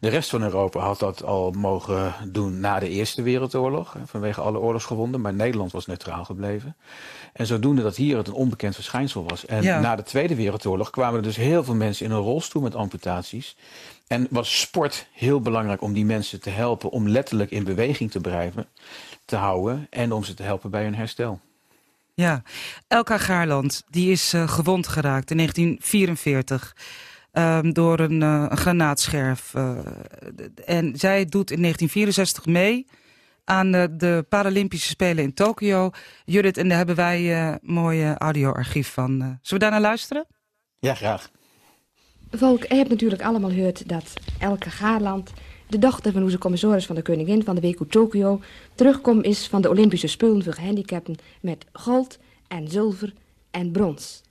[0.00, 4.58] De rest van Europa had dat al mogen doen na de Eerste Wereldoorlog, vanwege alle
[4.58, 6.76] oorlogsgewonden, maar Nederland was neutraal gebleven.
[7.32, 9.46] En zodoende dat hier het een onbekend verschijnsel was.
[9.46, 9.80] En ja.
[9.80, 13.56] na de Tweede Wereldoorlog kwamen er dus heel veel mensen in een rolstoel met amputaties.
[14.08, 18.20] En was sport heel belangrijk om die mensen te helpen om letterlijk in beweging te
[18.20, 18.66] blijven,
[19.24, 21.40] te houden en om ze te helpen bij hun herstel.
[22.14, 22.42] Ja,
[22.86, 26.76] Elka Gaarland die is uh, gewond geraakt in 1944
[27.32, 29.54] um, door een, uh, een granaatscherf.
[29.54, 29.78] Uh,
[30.64, 32.86] en zij doet in 1964 mee
[33.44, 35.90] aan de, de Paralympische Spelen in Tokio.
[36.24, 39.18] Judith, en daar hebben wij een mooie audioarchief van.
[39.18, 40.26] Zullen we daar naar luisteren?
[40.78, 41.30] Ja, graag.
[42.30, 45.32] Volk, je hebt natuurlijk allemaal gehoord dat Elke Gaarland...
[45.68, 48.40] de dochter van onze commissaris van de koningin van de WQ Tokio...
[48.74, 51.16] terugkomt is van de Olympische Spelen voor gehandicapten...
[51.40, 53.12] met goud en zilver
[53.50, 54.22] en brons.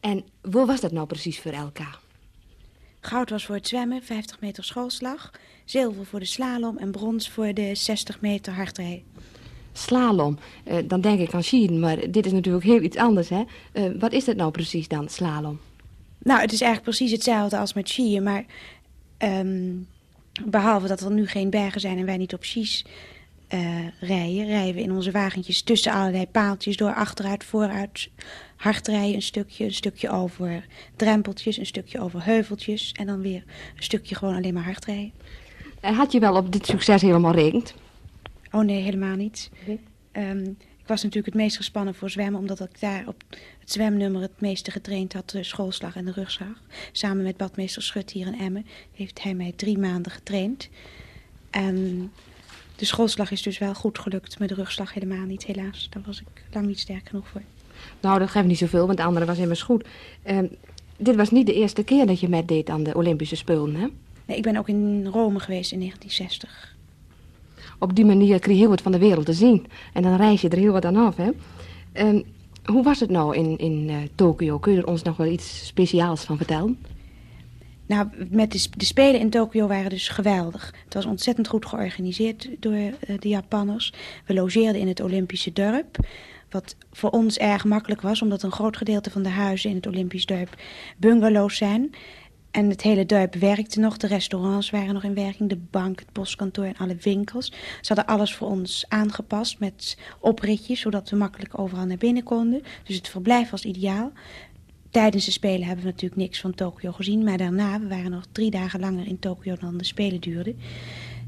[0.00, 1.98] En waar was dat nou precies voor Elka?
[3.00, 5.30] Goud was voor het zwemmen, 50 meter schoolslag.
[5.64, 9.02] Zilver voor de slalom en brons voor de 60 meter hardrijden.
[9.72, 13.42] Slalom, uh, dan denk ik aan skiën, maar dit is natuurlijk heel iets anders, hè?
[13.72, 15.60] Uh, wat is dat nou precies dan, slalom?
[16.22, 18.44] Nou, het is eigenlijk precies hetzelfde als met skiën, maar...
[19.18, 19.86] Um,
[20.44, 22.84] behalve dat er nu geen bergen zijn en wij niet op skis
[23.54, 24.46] uh, rijden...
[24.46, 28.10] rijden we in onze wagentjes tussen allerlei paaltjes door achteruit, vooruit...
[28.56, 32.92] hard rijden een stukje, een stukje over drempeltjes, een stukje over heuveltjes...
[32.92, 33.42] en dan weer
[33.76, 35.12] een stukje gewoon alleen maar hard rijden.
[35.80, 37.74] Had je wel op dit succes helemaal rekend?
[38.50, 39.50] Oh nee, helemaal niet.
[40.12, 42.40] Um, ik was natuurlijk het meest gespannen voor zwemmen...
[42.40, 43.22] omdat ik daar op
[43.58, 45.30] het zwemnummer het meeste getraind had...
[45.30, 46.62] de schoolslag en de rugslag.
[46.92, 48.66] Samen met badmeester Schut hier in Emmen...
[48.92, 50.68] heeft hij mij drie maanden getraind.
[51.50, 52.10] En
[52.76, 54.38] de schoolslag is dus wel goed gelukt...
[54.38, 55.86] maar de rugslag helemaal niet, helaas.
[55.90, 57.42] Daar was ik lang niet sterk genoeg voor.
[58.00, 59.86] Nou, dat geeft niet zoveel, want de andere was immers goed.
[60.26, 60.38] Uh,
[60.96, 63.86] dit was niet de eerste keer dat je deed aan de Olympische Spelen, hè?
[64.24, 66.78] Nee, ik ben ook in Rome geweest in 1960
[67.80, 69.66] op die manier kreeg je heel wat van de wereld te zien.
[69.92, 71.30] En dan reis je er heel wat aan af, hè.
[72.06, 72.24] Um,
[72.64, 74.58] hoe was het nou in, in uh, Tokio?
[74.58, 76.78] Kun je er ons nog wel iets speciaals van vertellen?
[77.86, 80.74] Nou, met de, de, Spelen in Tokio waren dus geweldig.
[80.84, 83.92] Het was ontzettend goed georganiseerd door uh, de Japanners.
[84.26, 85.96] We logeerden in het Olympische dorp.
[86.50, 89.86] Wat voor ons erg makkelijk was, omdat een groot gedeelte van de huizen in het
[89.86, 90.56] Olympisch dorp
[90.96, 91.90] bungalows zijn.
[92.50, 93.96] En het hele dorp werkte nog.
[93.96, 95.48] De restaurants waren nog in werking.
[95.48, 97.46] De bank, het postkantoor en alle winkels.
[97.80, 100.80] Ze hadden alles voor ons aangepast met opritjes.
[100.80, 102.62] Zodat we makkelijk overal naar binnen konden.
[102.84, 104.12] Dus het verblijf was ideaal.
[104.90, 107.24] Tijdens de Spelen hebben we natuurlijk niks van Tokio gezien.
[107.24, 110.58] Maar daarna, we waren nog drie dagen langer in Tokio dan de Spelen duurden.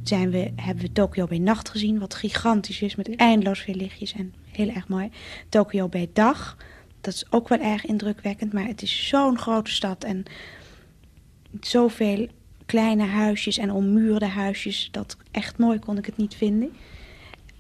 [0.02, 1.98] Zijn we, hebben we Tokio bij nacht gezien.
[1.98, 4.12] Wat gigantisch is met eindeloos veel lichtjes.
[4.12, 5.11] En heel erg mooi.
[5.48, 6.56] Tokio bij dag.
[7.00, 8.52] Dat is ook wel erg indrukwekkend.
[8.52, 10.04] Maar het is zo'n grote stad.
[10.04, 10.24] En
[11.60, 12.28] zoveel
[12.66, 14.88] kleine huisjes en ommuurde huisjes.
[14.90, 16.72] Dat echt mooi kon ik het niet vinden.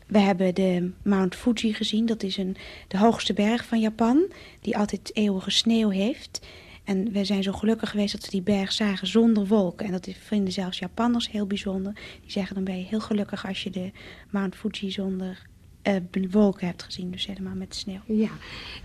[0.06, 2.06] We hebben de Mount Fuji gezien.
[2.06, 2.56] Dat is een,
[2.88, 4.32] de hoogste berg van Japan.
[4.60, 6.46] Die altijd eeuwige sneeuw heeft.
[6.84, 9.86] En we zijn zo gelukkig geweest dat we die berg zagen zonder wolken.
[9.86, 11.92] En dat vinden zelfs Japanners heel bijzonder.
[12.20, 13.90] Die zeggen dan ben je heel gelukkig als je de
[14.30, 15.46] Mount Fuji zonder
[15.82, 15.96] uh,
[16.30, 17.10] wolken hebt gezien.
[17.10, 18.00] Dus helemaal met sneeuw.
[18.06, 18.30] Ja.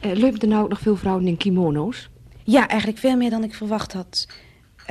[0.05, 2.09] Uh, Leupen er nou ook nog veel vrouwen in kimono's?
[2.43, 4.27] Ja, eigenlijk veel meer dan ik verwacht had.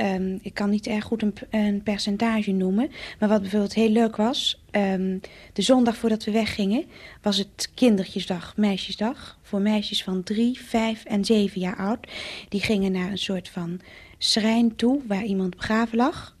[0.01, 2.91] Um, ik kan niet erg goed een, een, percentage noemen.
[3.19, 4.63] Maar wat bijvoorbeeld heel leuk was...
[4.71, 5.21] Um,
[5.53, 6.85] de zondag voordat we weggingen...
[7.21, 9.37] was het kindertjesdag, meisjesdag.
[9.41, 12.07] Voor meisjes van drie, vijf en zeven jaar oud.
[12.49, 13.79] Die gingen naar een soort van
[14.17, 15.01] schrijn toe...
[15.07, 16.35] waar iemand begraven lag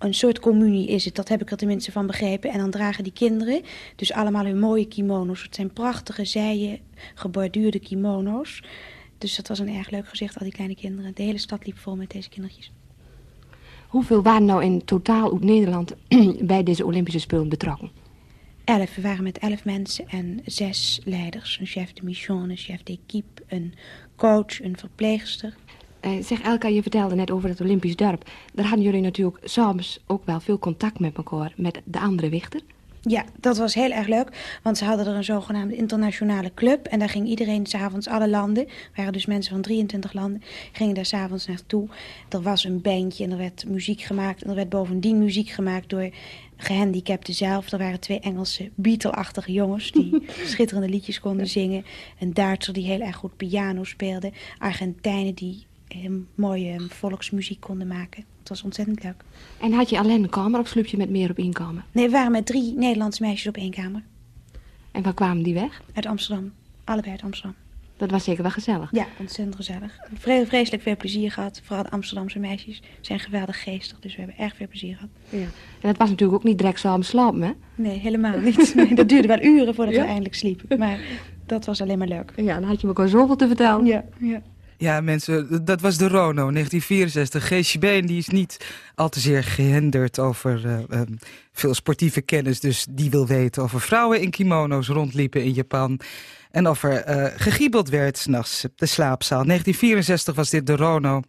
[0.00, 2.50] een soort communie is het, dat heb ik er tenminste van begrepen.
[2.50, 3.62] En dan dragen die kinderen
[3.96, 5.42] dus allemaal hun mooie kimono's.
[5.42, 6.78] Het zijn prachtige zijen,
[7.14, 8.62] geborduurde kimono's.
[9.20, 11.14] Dus dat was een erg leuk gezicht, al die kleine kinderen.
[11.14, 12.72] De hele stad liep vol met deze kindertjes.
[13.88, 15.94] Hoeveel waren nou in totaal uit Nederland
[16.52, 17.90] bij deze Olympische Spelen betrokken?
[18.64, 18.94] Elf.
[18.94, 21.58] We waren met elf mensen en zes leiders.
[21.60, 23.74] Een chef de mission, een chef d'équipe, een
[24.16, 25.54] coach, een verpleegster.
[26.00, 28.30] Uh, zeg Elka, je vertelde net over het Olympisch dorp.
[28.54, 32.60] Daar hadden jullie natuurlijk soms ook wel veel contact met elkaar, met de andere wichter.
[33.02, 34.58] Ja, dat was heel erg leuk.
[34.62, 36.86] Want ze hadden er een zogenaamde internationale club.
[36.86, 41.06] En daar ging iedereen s'avonds, alle landen, waren dus mensen van 23 landen, gingen daar
[41.06, 41.88] s'avonds naartoe.
[42.28, 44.42] Er was een bandje en er werd muziek gemaakt.
[44.42, 46.10] En er werd bovendien muziek gemaakt door
[46.56, 47.72] gehandicapten zelf.
[47.72, 51.84] Er waren twee Engelse Beatle-achtige jongens die schitterende liedjes konden zingen.
[52.18, 54.32] Een Duitser die heel erg goed piano speelde.
[54.58, 55.66] Argentijnen die
[56.34, 58.24] mooie volksmuziek konden maken.
[58.50, 59.24] Was ontzettend leuk.
[59.60, 61.84] En had je alleen een kamer of sloep je met meer op één kamer?
[61.92, 64.02] Nee, we waren met drie Nederlandse meisjes op één kamer.
[64.92, 65.82] En waar kwamen die weg?
[65.94, 66.52] Uit Amsterdam.
[66.84, 67.54] Allebei uit Amsterdam.
[67.96, 68.88] Dat was zeker wel gezellig.
[68.92, 69.98] Ja, ontzettend gezellig.
[70.14, 71.60] Vre vreselijk veel plezier gehad.
[71.64, 74.00] Vooral de Amsterdamse meisjes zijn geweldig geestig.
[74.00, 75.10] Dus we hebben erg veel plezier gehad.
[75.28, 75.48] Ja.
[75.80, 77.52] En het was natuurlijk ook niet direct samen slapen, hè?
[77.74, 78.74] Nee, helemaal niet.
[78.74, 80.00] Nee, dat duurde wel uren voordat ja?
[80.00, 80.78] we eindelijk sliepen.
[80.78, 80.98] Maar
[81.46, 82.32] dat was alleen maar leuk.
[82.36, 83.84] Ja, dan had je elkaar zoveel te vertellen.
[83.86, 84.42] Ja, ja.
[84.80, 87.46] Ja, mensen, dat was de Rono, 1964.
[87.46, 91.18] Geesje Been die is niet al te zeer gehenderd over uh, um,
[91.52, 92.60] veel sportieve kennis.
[92.60, 96.00] Dus die wil weten of er vrouwen in kimono's rondliepen in Japan.
[96.50, 99.44] En of er uh, gegiebeld werd s'nachts op de slaapzaal.
[99.44, 101.22] 1964 was dit de Rono.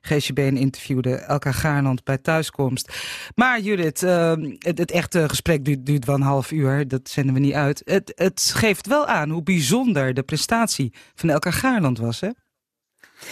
[0.00, 2.92] Geesje Been interviewde Elka Gaarland bij thuiskomst.
[3.34, 6.88] Maar Judith, uh, het, het, echte gesprek duurt, duurt wel een half uur.
[6.88, 7.82] Dat zenden we niet uit.
[7.84, 12.28] Het, het geeft wel aan hoe bijzonder de prestatie van Elka Gaarland was, hè?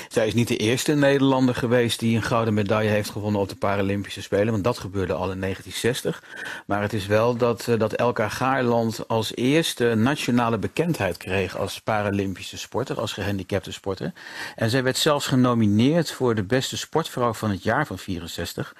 [0.08, 3.56] Zij is niet de eerste Nederlander geweest die een gouden medaille heeft gewonnen op de
[3.56, 4.52] Paralympische Spelen.
[4.52, 6.22] Want dat gebeurde al in 1960.
[6.66, 12.58] Maar het is wel dat, dat Elka Gaarland als eerste nationale bekendheid kreeg als Paralympische
[12.58, 14.12] sporter, als gehandicapte sporter.
[14.56, 18.74] En zij werd zelfs genomineerd voor de beste sportvrouw van het jaar van 64.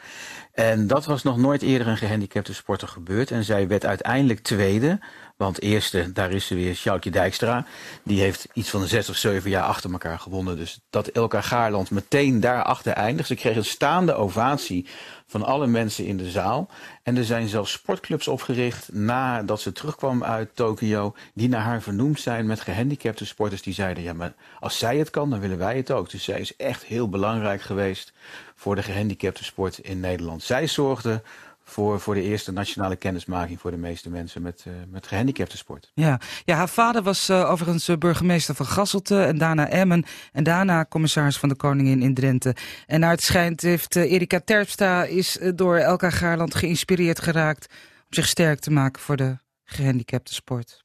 [0.53, 3.31] En dat was nog nooit eerder een gehandicapte sporter gebeurd.
[3.31, 4.99] En zij werd uiteindelijk tweede.
[5.37, 7.67] Want eerste, daar is ze weer, Sjoukje Dijkstra.
[8.03, 10.57] Die heeft iets van zes of zeven jaar achter elkaar gewonnen.
[10.57, 13.29] Dus dat Elka Gaarland meteen daarachter eindigt.
[13.29, 14.87] Ze kreeg een staande ovatie
[15.27, 16.71] van alle mensen in de zaal.
[17.03, 21.15] En er zijn zelfs sportclubs opgericht nadat ze terugkwam uit Tokio.
[21.35, 23.63] Die naar haar vernoemd zijn met gehandicapte sporters.
[23.63, 26.11] Die zeiden, ja maar als zij het kan, dan willen wij het ook.
[26.11, 28.13] Dus zij is echt heel belangrijk geweest
[28.55, 30.43] voor de gehandicapte sport in Nederland.
[30.43, 31.23] Zij zorgde
[31.69, 35.91] voor, voor de eerste nationale kennismaking voor de meeste mensen met, uh, met gehandicapte sport.
[35.95, 36.21] Ja.
[36.45, 40.87] ja, haar vader was uh, overigens eh, burgemeester van Gasselte en daarna Emmen en daarna
[40.89, 42.57] commissaris van de Koningin in Drenthe.
[42.87, 48.07] En naar het schijnt heeft uh, Erika Terpstra is door Elka Gaarland geïnspireerd geraakt om
[48.09, 50.83] zich sterk te maken voor de gehandicapte sport.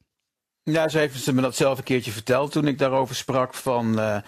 [0.63, 4.22] Ja, ze heeft me dat zelf een keertje verteld toen ik daarover sprak van...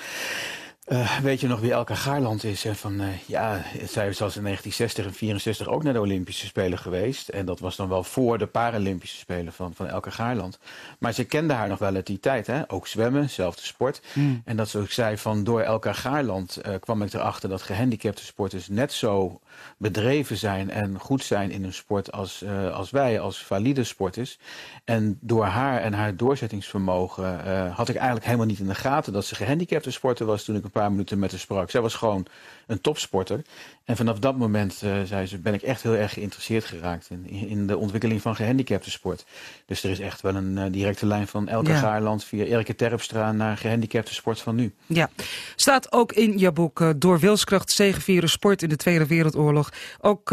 [0.88, 2.66] Uh, weet je nog wie Elke Gaarland is?
[2.72, 7.30] Van, uh, ja, zij zelfs in 1960 en 64 ook naar de Olympische Spelen geweest.
[7.30, 10.60] En dat was dan wel voor de Paralympische Spelen van, van Elke Gaarland.
[11.00, 12.72] Maar ze kende haar nog wel uit die tijd, hè?
[12.72, 14.02] ook zwemmen, zelfde sport.
[14.14, 14.42] Mm.
[14.46, 18.26] En dat ze ook zei van, door Elke Gaarland uh, kwam ik erachter dat gehandicapte
[18.26, 19.40] sporters net zo
[19.78, 24.40] bedreven zijn en goed zijn in hun sport als, als wij, als valide sporters.
[24.84, 27.40] En door haar en haar doorzettingsvermogen
[27.72, 30.64] had ik eigenlijk helemaal niet in de gaten dat ze gehandicapte sporter was toen ik
[30.72, 31.70] paar minuten met haar sprak.
[31.70, 32.26] Zij was gewoon
[32.68, 33.42] een topsporter.
[33.86, 37.30] En vanaf dat moment, uh, zei ze, ben ik echt heel erg geïnteresseerd geraakt in,
[37.30, 39.26] in de ontwikkeling van gehandicapte sport.
[39.66, 41.80] Dus er is echt wel een uh, directe lijn van Elke ja.
[41.80, 44.74] Gaarland via Erike Terpstra naar gehandicapte sport van nu.
[44.86, 45.10] Ja,
[45.56, 49.72] staat ook in je boek uh, Door wilskracht zegevieren sport in de Tweede Wereldoorlog.
[50.00, 50.32] Ook,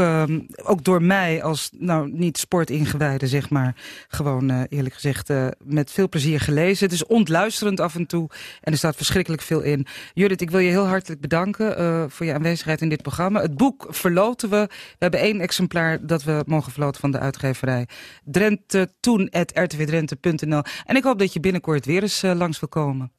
[0.62, 3.74] ook door mij als, nou niet sportingewijde zeg maar,
[4.08, 5.32] gewoon eerlijk gezegd
[5.64, 6.84] met veel plezier gelezen.
[6.84, 8.28] Het is ontluisterend af en toe
[8.60, 9.86] en er staat verschrikkelijk veel in.
[10.14, 13.40] Judith, ik wil je heel hartelijk bedanken voor je aanwezigheid in dit programma.
[13.40, 14.66] Het boek verloten we.
[14.68, 17.88] We hebben één exemplaar dat we mogen verloten van de uitgeverij
[18.24, 20.62] Drenthe toen@rtvdrenthe.nl.
[20.84, 23.12] En ik hoop dat je binnenkort weer eens uh, langs wil komen.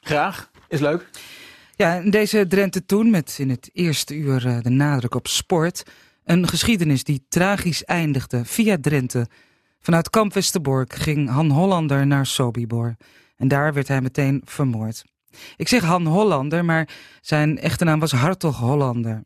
[0.00, 1.10] Graag, is leuk.
[1.76, 5.82] Ja, deze Drenthe toen met in het eerste uur uh, de nadruk op sport.
[6.24, 9.26] Een geschiedenis die tragisch eindigde via Drenthe.
[9.80, 12.96] Vanuit Kamp Westerbork ging Han Hollander naar Sobibor.
[13.36, 15.04] En daar werd hij meteen vermoord.
[15.56, 16.88] Ik zeg Han Hollander, maar
[17.20, 19.24] zijn echte naam was Hartog Hollander.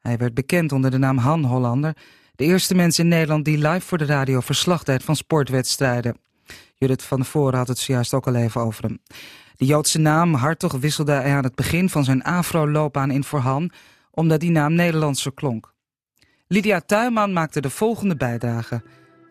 [0.00, 1.96] Hij werd bekend onder de naam Han Hollander,
[2.34, 6.16] de eerste mens in Nederland die live voor de radio verslag deed van sportwedstrijden.
[6.74, 8.98] Judith van Voren had het zojuist ook al even over hem.
[9.56, 13.70] De Joodse naam Hartog wisselde hij aan het begin van zijn afro-loopbaan in voor Han,
[14.10, 15.74] omdat die naam Nederlandser klonk.
[16.46, 18.82] Lydia Tuinman maakte de volgende bijdrage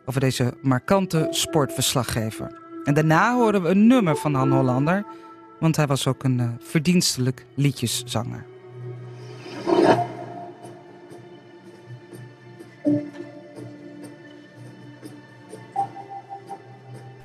[0.06, 2.64] over deze markante sportverslaggever.
[2.84, 5.06] En daarna horen we een nummer van Han Hollander,
[5.60, 8.46] want hij was ook een uh, verdienstelijk liedjeszanger.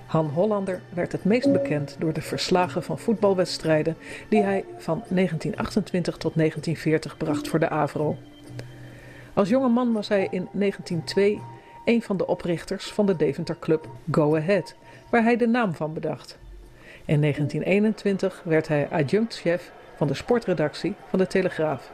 [0.06, 3.96] Han Hollander werd het meest bekend door de verslagen van voetbalwedstrijden
[4.28, 8.16] die hij van 1928 tot 1940 bracht voor de Avro.
[9.34, 11.40] Als jonge man was hij in 1902
[11.84, 14.74] een van de oprichters van de Deventer Club Go Ahead,
[15.10, 16.38] waar hij de naam van bedacht.
[17.10, 21.92] In 1921 werd hij adjunctchef van de sportredactie van de Telegraaf.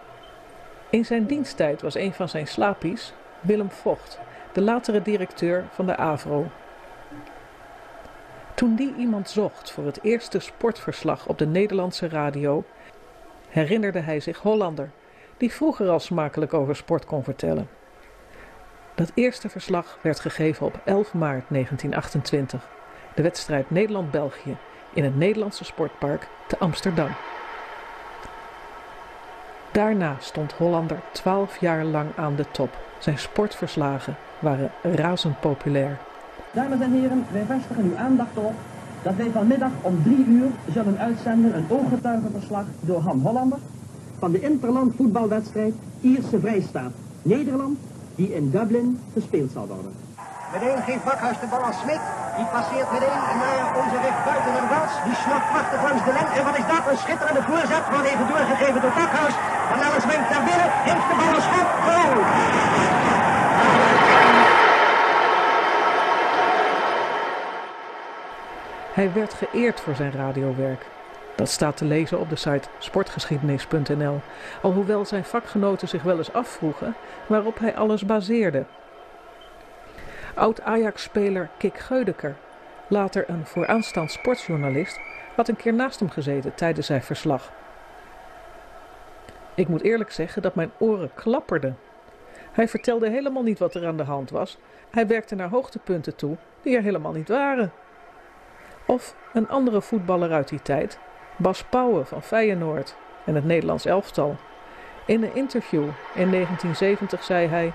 [0.91, 4.19] In zijn diensttijd was een van zijn slapies Willem Vocht,
[4.53, 6.47] de latere directeur van de AVRO.
[8.55, 12.65] Toen die iemand zocht voor het eerste sportverslag op de Nederlandse radio,
[13.49, 14.91] herinnerde hij zich Hollander,
[15.37, 17.69] die vroeger al smakelijk over sport kon vertellen.
[18.95, 22.69] Dat eerste verslag werd gegeven op 11 maart 1928,
[23.15, 24.57] de wedstrijd Nederland-België
[24.97, 27.09] in het Nederlandse sportpark te Amsterdam.
[29.73, 32.77] Daarna stond Hollander twaalf jaar lang aan de top.
[32.99, 35.99] Zijn sportverslagen waren razend populair.
[36.53, 38.55] Dames en heren, wij vestigen uw aandacht op
[39.03, 43.59] dat wij vanmiddag om drie uur zullen uitzenden een ooggetuigenverslag door Han Hollander
[44.19, 46.93] van de interland voetbalwedstrijd Ierse Vrijstaat
[47.23, 47.79] Nederland
[48.15, 50.06] die in Dublin gespeeld zal worden.
[50.57, 52.03] Meteen geeft Bakhuis de bal aan Smit.
[52.37, 54.95] Die passeert meteen naar onze recht buiten naar Wals.
[55.05, 56.39] Die snapt prachtig langs de lengte.
[56.39, 56.83] En wat is dat?
[56.91, 57.85] Een schitterende voorzet.
[57.93, 59.35] Wordt even doorgegeven door Bakhuis.
[59.71, 60.69] Van Ellis wenkt naar binnen.
[60.89, 61.69] Heeft de bal een.
[61.87, 62.19] Goal!
[68.99, 70.87] Hij werd geëerd voor zijn radiowerk.
[71.35, 74.21] Dat staat te lezen op de site sportgeschiedenis.nl,
[74.63, 76.95] alhoewel zijn vakgenoten zich wel eens afvroegen
[77.27, 78.65] waarop hij alles baseerde.
[80.37, 82.37] Oud-Ajax-speler Kik Geudeker,
[82.89, 85.01] later een vooraanstaand sportjournalist,
[85.35, 87.53] had een keer naast hem gezeten tijdens zijn verslag.
[89.55, 91.79] Ik moet eerlijk zeggen dat mijn oren klapperden.
[92.53, 94.59] Hij vertelde helemaal niet wat er aan de hand was.
[94.91, 97.73] Hij werkte naar hoogtepunten toe die er helemaal niet waren.
[98.87, 100.99] Of een andere voetballer uit die tijd,
[101.37, 104.37] Bas Pauwen van Feyenoord en het Nederlands elftal.
[105.07, 105.85] In een interview
[106.15, 107.73] in 1970 zei hij: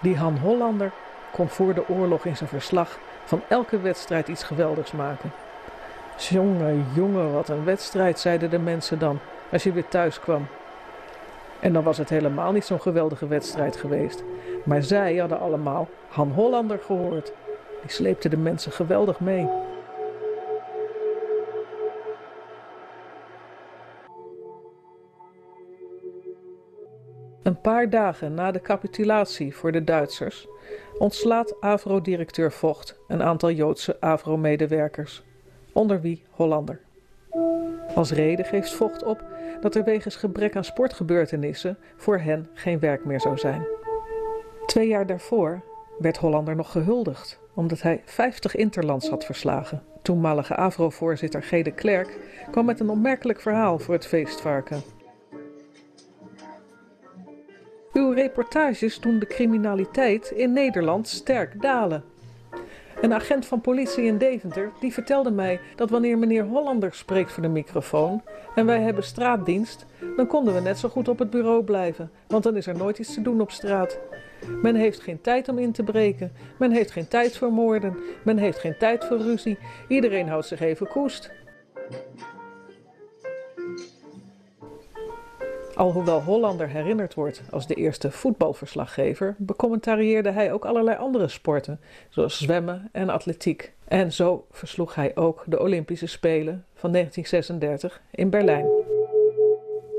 [0.00, 0.92] Die Han Hollander
[1.32, 5.32] kon voor de oorlog in zijn verslag van elke wedstrijd iets geweldigs maken.
[6.16, 9.18] Jongen, jongen, wat een wedstrijd, zeiden de mensen dan
[9.52, 10.46] als je weer thuis kwam.
[11.60, 14.22] En dan was het helemaal niet zo'n geweldige wedstrijd geweest.
[14.64, 17.32] Maar zij hadden allemaal Han Hollander gehoord.
[17.82, 19.48] Die sleepte de mensen geweldig mee.
[27.48, 30.48] Een paar dagen na de capitulatie voor de Duitsers
[30.98, 35.22] ontslaat AVRO-directeur Vocht een aantal Joodse AVRO-medewerkers,
[35.72, 36.80] onder wie Hollander.
[37.94, 39.24] Als reden geeft Vocht op
[39.60, 43.66] dat er wegens gebrek aan sportgebeurtenissen voor hen geen werk meer zou zijn.
[44.66, 45.62] Twee jaar daarvoor
[45.98, 49.82] werd Hollander nog gehuldigd, omdat hij 50 interlands had verslagen.
[50.02, 51.74] Toenmalige AVRO-voorzitter G.
[51.74, 52.18] Klerk
[52.50, 54.97] kwam met een opmerkelijk verhaal voor het feestvarken.
[57.98, 62.04] Uw reportages doen de criminaliteit in Nederland sterk dalen.
[63.00, 67.42] Een agent van politie in Deventer die vertelde mij dat wanneer meneer Hollander spreekt voor
[67.42, 68.22] de microfoon
[68.54, 69.86] en wij hebben straatdienst,
[70.16, 72.98] dan konden we net zo goed op het bureau blijven, want dan is er nooit
[72.98, 73.98] iets te doen op straat.
[74.62, 78.36] Men heeft geen tijd om in te breken, men heeft geen tijd voor moorden, men
[78.36, 81.30] heeft geen tijd voor ruzie, iedereen houdt zich even koest.
[85.78, 92.38] Alhoewel Hollander herinnerd wordt als de eerste voetbalverslaggever, becommentarieerde hij ook allerlei andere sporten, zoals
[92.38, 93.72] zwemmen en atletiek.
[93.84, 98.66] En zo versloeg hij ook de Olympische Spelen van 1936 in Berlijn.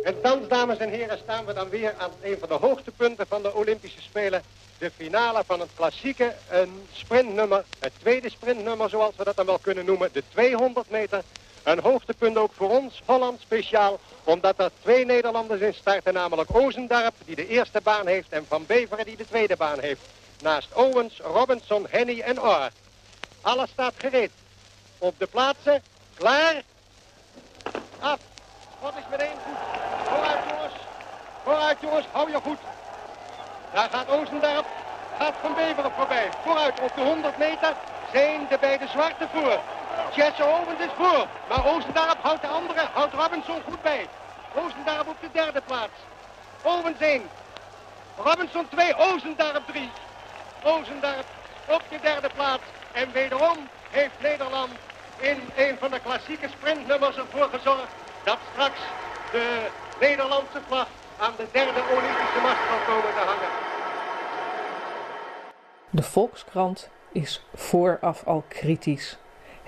[0.03, 3.41] En thans, dames en heren, staan we dan weer aan een van de hoogtepunten van
[3.41, 4.41] de Olympische Spelen.
[4.77, 9.59] De finale van het klassieke een sprintnummer, het tweede sprintnummer zoals we dat dan wel
[9.59, 11.23] kunnen noemen, de 200 meter.
[11.69, 17.13] Een hoogtepunt ook voor ons, Holland speciaal, omdat er twee Nederlanders in starten, namelijk Ozendarp,
[17.25, 20.01] die de eerste baan heeft, en Van Beveren, die de tweede baan heeft.
[20.41, 22.69] Naast Owens, Robinson, Henny en Orr.
[23.41, 24.31] Alles staat gereed.
[24.97, 26.61] Op de plaatsen, klaar,
[27.99, 28.19] af.
[28.81, 29.57] Wat is meteen goed.
[30.03, 30.73] Vooruit jongens,
[31.43, 32.59] vooruit jongens, hou je goed.
[33.73, 34.65] Daar gaat Ozendarp,
[35.17, 36.29] gaat Van Beveren voorbij.
[36.43, 37.75] Vooruit op de 100 meter
[38.11, 39.59] zijn de beide zwarte voor.
[40.15, 41.27] Jesse Owens is voor.
[41.49, 44.07] Maar Roosendarp houdt de andere, houdt Robinson goed bij.
[44.53, 45.97] Roosendarp op de derde plaats.
[46.61, 47.29] Owens 1.
[48.17, 49.89] Robinson 2, Oosendarp 3.
[50.63, 51.25] Oosendarp
[51.67, 52.63] op de derde plaats.
[52.91, 53.57] En wederom
[53.89, 54.71] heeft Nederland
[55.17, 57.93] in een van de klassieke sprintnummers ervoor gezorgd
[58.23, 58.79] dat straks
[59.31, 59.67] de
[59.99, 60.87] Nederlandse vlag
[61.19, 63.49] aan de derde Olympische mast zal komen te hangen.
[65.89, 69.17] De Volkskrant is vooraf al kritisch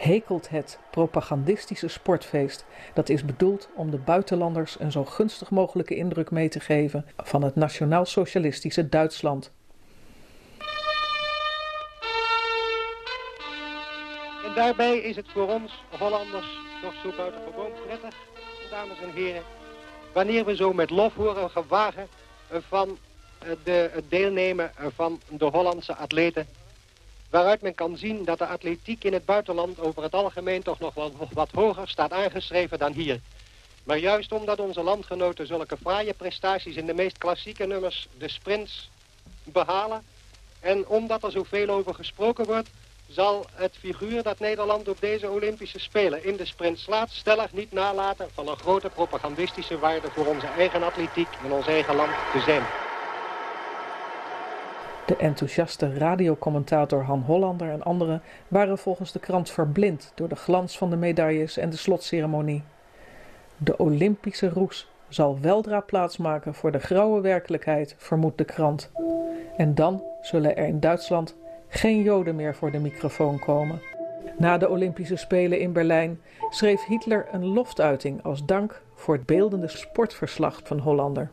[0.01, 2.65] hekelt het propagandistische sportfeest.
[2.93, 7.43] Dat is bedoeld om de buitenlanders een zo gunstig mogelijke indruk mee te geven van
[7.43, 9.51] het nationaal-socialistische Duitsland.
[14.45, 18.15] En daarbij is het voor ons Hollanders toch zo buitengewoon prettig,
[18.69, 19.43] dames en heren,
[20.13, 22.07] wanneer we zo met lof horen gewagen
[22.49, 22.97] van
[23.63, 26.47] de, deelnemen van de Hollandse atleten
[27.31, 30.93] waaruit men kan zien dat de atletiek in het buitenland over het algemeen toch nog
[30.93, 33.19] wat, wat hoger staat aangeschreven dan hier.
[33.83, 38.89] Maar juist omdat onze landgenoten zulke fraaie prestaties in de meest klassieke nummers, de sprints,
[39.43, 40.03] behalen...
[40.59, 42.69] en omdat er zoveel over gesproken wordt,
[43.09, 47.09] zal het figuur dat Nederland op deze Olympische Spelen in de sprint slaat...
[47.11, 51.95] stellig niet nalaten van een grote propagandistische waarde voor onze eigen atletiek in ons eigen
[51.95, 52.90] land te zijn.
[55.05, 60.77] De enthousiaste radiocommentator Han Hollander en anderen waren volgens de krant verblind door de glans
[60.77, 62.63] van de medailles en de slotceremonie.
[63.57, 68.91] De Olympische roes zal weldra plaatsmaken voor de grauwe werkelijkheid, vermoedt de krant.
[69.57, 71.35] En dan zullen er in Duitsland
[71.67, 73.81] geen Joden meer voor de microfoon komen.
[74.37, 79.67] Na de Olympische Spelen in Berlijn schreef Hitler een loftuiting als dank voor het beeldende
[79.67, 81.29] sportverslag van Hollander.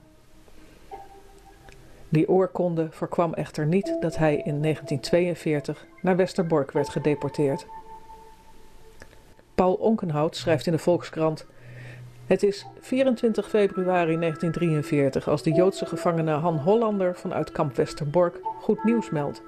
[2.09, 7.67] Die oorkonde voorkwam echter niet dat hij in 1942 naar Westerbork werd gedeporteerd.
[9.55, 11.47] Paul Onkenhout schrijft in de Volkskrant:
[12.27, 18.85] Het is 24 februari 1943 als de Joodse gevangene Han Hollander vanuit kamp Westerbork goed
[18.85, 19.43] nieuws meldt.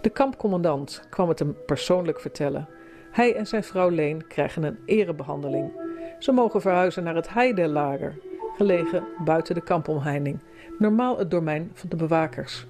[0.00, 2.68] De kampcommandant kwam het hem persoonlijk vertellen.
[3.10, 5.70] Hij en zijn vrouw Leen krijgen een erebehandeling.
[6.18, 8.18] Ze mogen verhuizen naar het Heidelager,
[8.56, 10.38] gelegen buiten de kampomheining,
[10.78, 12.66] normaal het domein van de bewakers.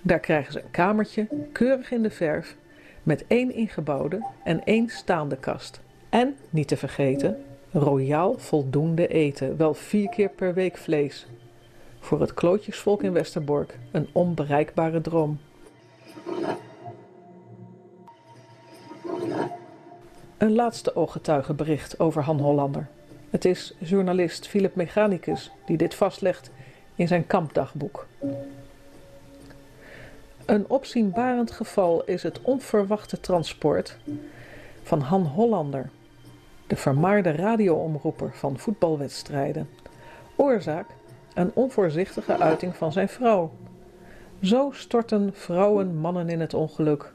[0.00, 2.56] Daar krijgen ze een kamertje, keurig in de verf,
[3.02, 5.80] met één ingebouwde en één staande kast.
[6.08, 11.26] En, niet te vergeten, royaal voldoende eten, wel vier keer per week vlees.
[12.00, 15.38] Voor het klootjesvolk in Westerbork een onbereikbare droom.
[20.38, 22.88] Een laatste ooggetuigenbericht over Han Hollander.
[23.30, 26.50] Het is journalist Philip Mechanicus die dit vastlegt
[27.02, 28.06] in zijn kampdagboek.
[30.46, 33.96] Een opzienbarend geval is het onverwachte transport
[34.82, 35.90] van Han Hollander,
[36.66, 39.68] de vermaarde radioomroeper van voetbalwedstrijden.
[40.36, 40.86] Oorzaak:
[41.34, 43.50] een onvoorzichtige uiting van zijn vrouw.
[44.42, 47.12] Zo storten vrouwen mannen in het ongeluk.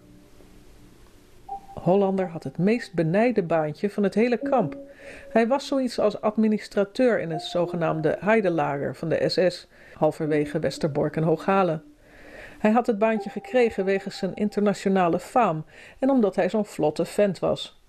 [1.73, 4.77] Hollander had het meest benijde baantje van het hele kamp.
[5.29, 9.67] Hij was zoiets als administrateur in het zogenaamde Heidelager van de SS,
[9.97, 11.83] halverwege Westerbork en Hooghalen.
[12.59, 15.65] Hij had het baantje gekregen wegens zijn internationale faam
[15.99, 17.81] en omdat hij zo'n vlotte vent was.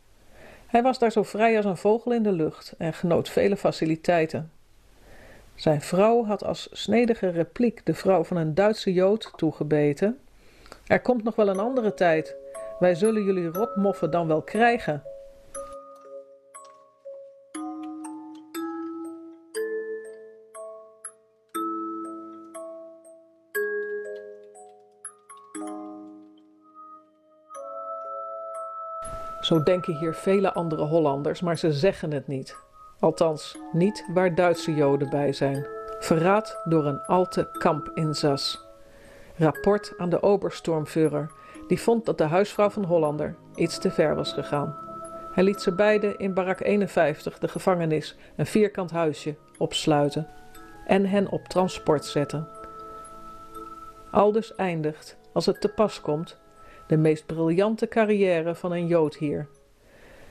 [0.66, 4.50] Hij was daar zo vrij als een vogel in de lucht en genoot vele faciliteiten.
[5.54, 10.18] Zijn vrouw had als snedige repliek de vrouw van een Duitse Jood toegebeten.
[10.86, 12.34] Er komt nog wel een andere tijd.
[12.78, 15.02] Wij zullen jullie rotmoffen dan wel krijgen.
[29.49, 32.57] Zo denken hier vele andere Hollanders, maar ze zeggen het niet.
[32.99, 35.66] Althans, niet waar Duitse Joden bij zijn.
[35.99, 38.66] Verraad door een alte kampinzas.
[39.36, 41.30] Rapport aan de Obersturmführer,
[41.68, 44.76] die vond dat de huisvrouw van Hollander iets te ver was gegaan.
[45.32, 50.26] Hij liet ze beiden in barak 51, de gevangenis, een vierkant huisje, opsluiten
[50.86, 52.49] en hen op transport zetten.
[54.11, 56.38] Aldus eindigt, als het te pas komt,
[56.89, 59.47] de meest briljante carrière van een Jood hier.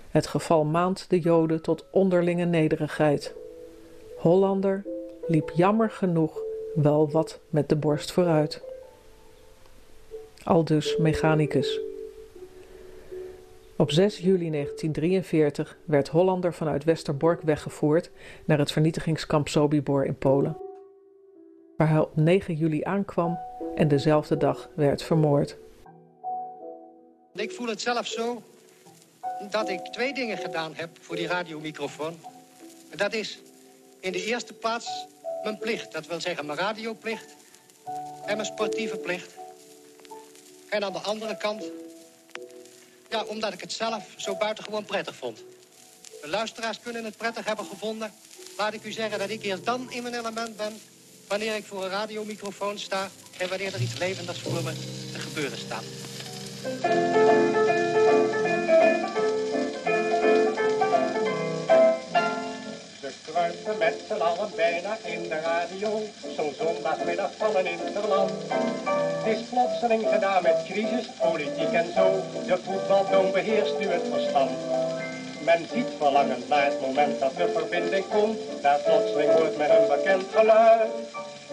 [0.09, 3.33] Het geval maand de Joden tot onderlinge nederigheid.
[4.17, 4.85] Hollander
[5.27, 6.41] liep jammer genoeg
[6.75, 8.61] wel wat met de borst vooruit.
[10.43, 11.79] Aldus mechanicus.
[13.75, 18.11] Op 6 juli 1943 werd Hollander vanuit Westerbork weggevoerd
[18.45, 20.57] naar het vernietigingskamp Sobibor in Polen,
[21.77, 23.37] waar hij op 9 juli aankwam
[23.75, 25.57] en dezelfde dag werd vermoord.
[27.37, 28.43] Ik voel het zelf zo
[29.49, 32.19] dat ik twee dingen gedaan heb voor die radiomicrofoon.
[32.95, 33.39] Dat is
[33.99, 35.05] in de eerste plaats
[35.43, 37.35] mijn plicht, dat wil zeggen mijn radioplicht
[38.25, 39.33] en mijn sportieve plicht.
[40.69, 41.63] En aan de andere kant,
[43.09, 45.43] ja, omdat ik het zelf zo buitengewoon prettig vond.
[46.21, 48.13] De luisteraars kunnen het prettig hebben gevonden.
[48.57, 50.81] Laat ik u zeggen dat ik eerst dan in mijn element ben...
[51.27, 53.09] wanneer ik voor een radiomicrofoon sta...
[53.37, 54.73] en wanneer er iets levendigs voor me
[55.13, 55.83] te gebeuren staat.
[62.99, 66.01] Ze kruipen met z'n allen bijna in de radio,
[66.35, 68.31] zo'n zondagmiddag van een interland.
[69.23, 74.51] Het is plotseling gedaan met crisis, politiek en zo, de voetbaltoon beheerst nu het verstand.
[75.43, 79.87] Men ziet verlangend naar het moment dat de verbinding komt, daar plotseling hoort men een
[79.87, 80.91] bekend geluid.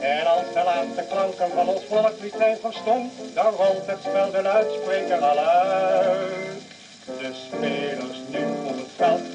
[0.04, 4.42] En als de laatste klanken van ons volkslied zijn verstomd, dan rolt het spel de
[4.42, 6.62] luidspreker al uit.
[7.06, 9.33] De spelers nu op het veld,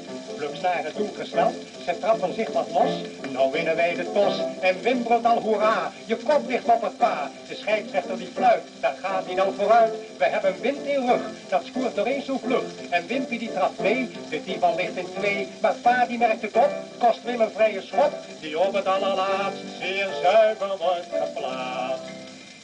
[0.62, 1.54] naar het doel gesneld,
[1.84, 2.90] ze trappen zich wat los,
[3.32, 4.34] nou winnen wij de tos.
[4.60, 7.30] En Wim brult al hoera, je kop ligt op het pa.
[7.48, 9.92] De scheidsrechter die fluit, daar gaat hij dan vooruit.
[10.18, 12.62] We hebben wind in rug, dat scoort er eens zo vlug.
[12.90, 15.48] En Wimpy die trapt mee, de divan ligt in twee.
[15.60, 18.12] Maar pa die merkt het op, kost Wim een vrije schop.
[18.40, 22.04] Die op het allerlaatst zeer zuiver wordt geplaatst.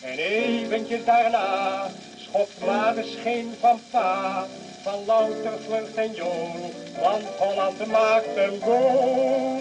[0.01, 1.87] En eventjes daarna
[2.17, 4.47] schopt maar de scheen van pa.
[4.87, 6.73] Van louter vlucht en jong,
[7.03, 9.61] want Holland maakt een goal.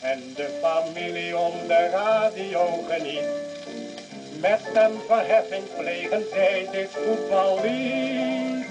[0.00, 3.28] En de familie om de radio geniet.
[4.40, 8.66] Met een verheffing plegen zij dit voetballied.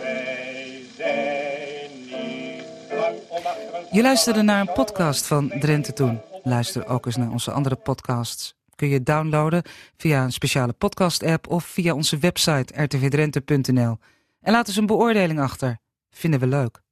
[0.00, 6.20] Wij zijn niet bang om Je luisterde naar een podcast van Drenthe Toen.
[6.42, 8.54] Luister ook eens naar onze andere podcasts.
[8.74, 9.62] Kun je downloaden
[9.96, 13.98] via een speciale podcast-app of via onze website rtvdrenthe.nl.
[14.40, 15.78] En laat eens een beoordeling achter.
[16.10, 16.82] Vinden we leuk.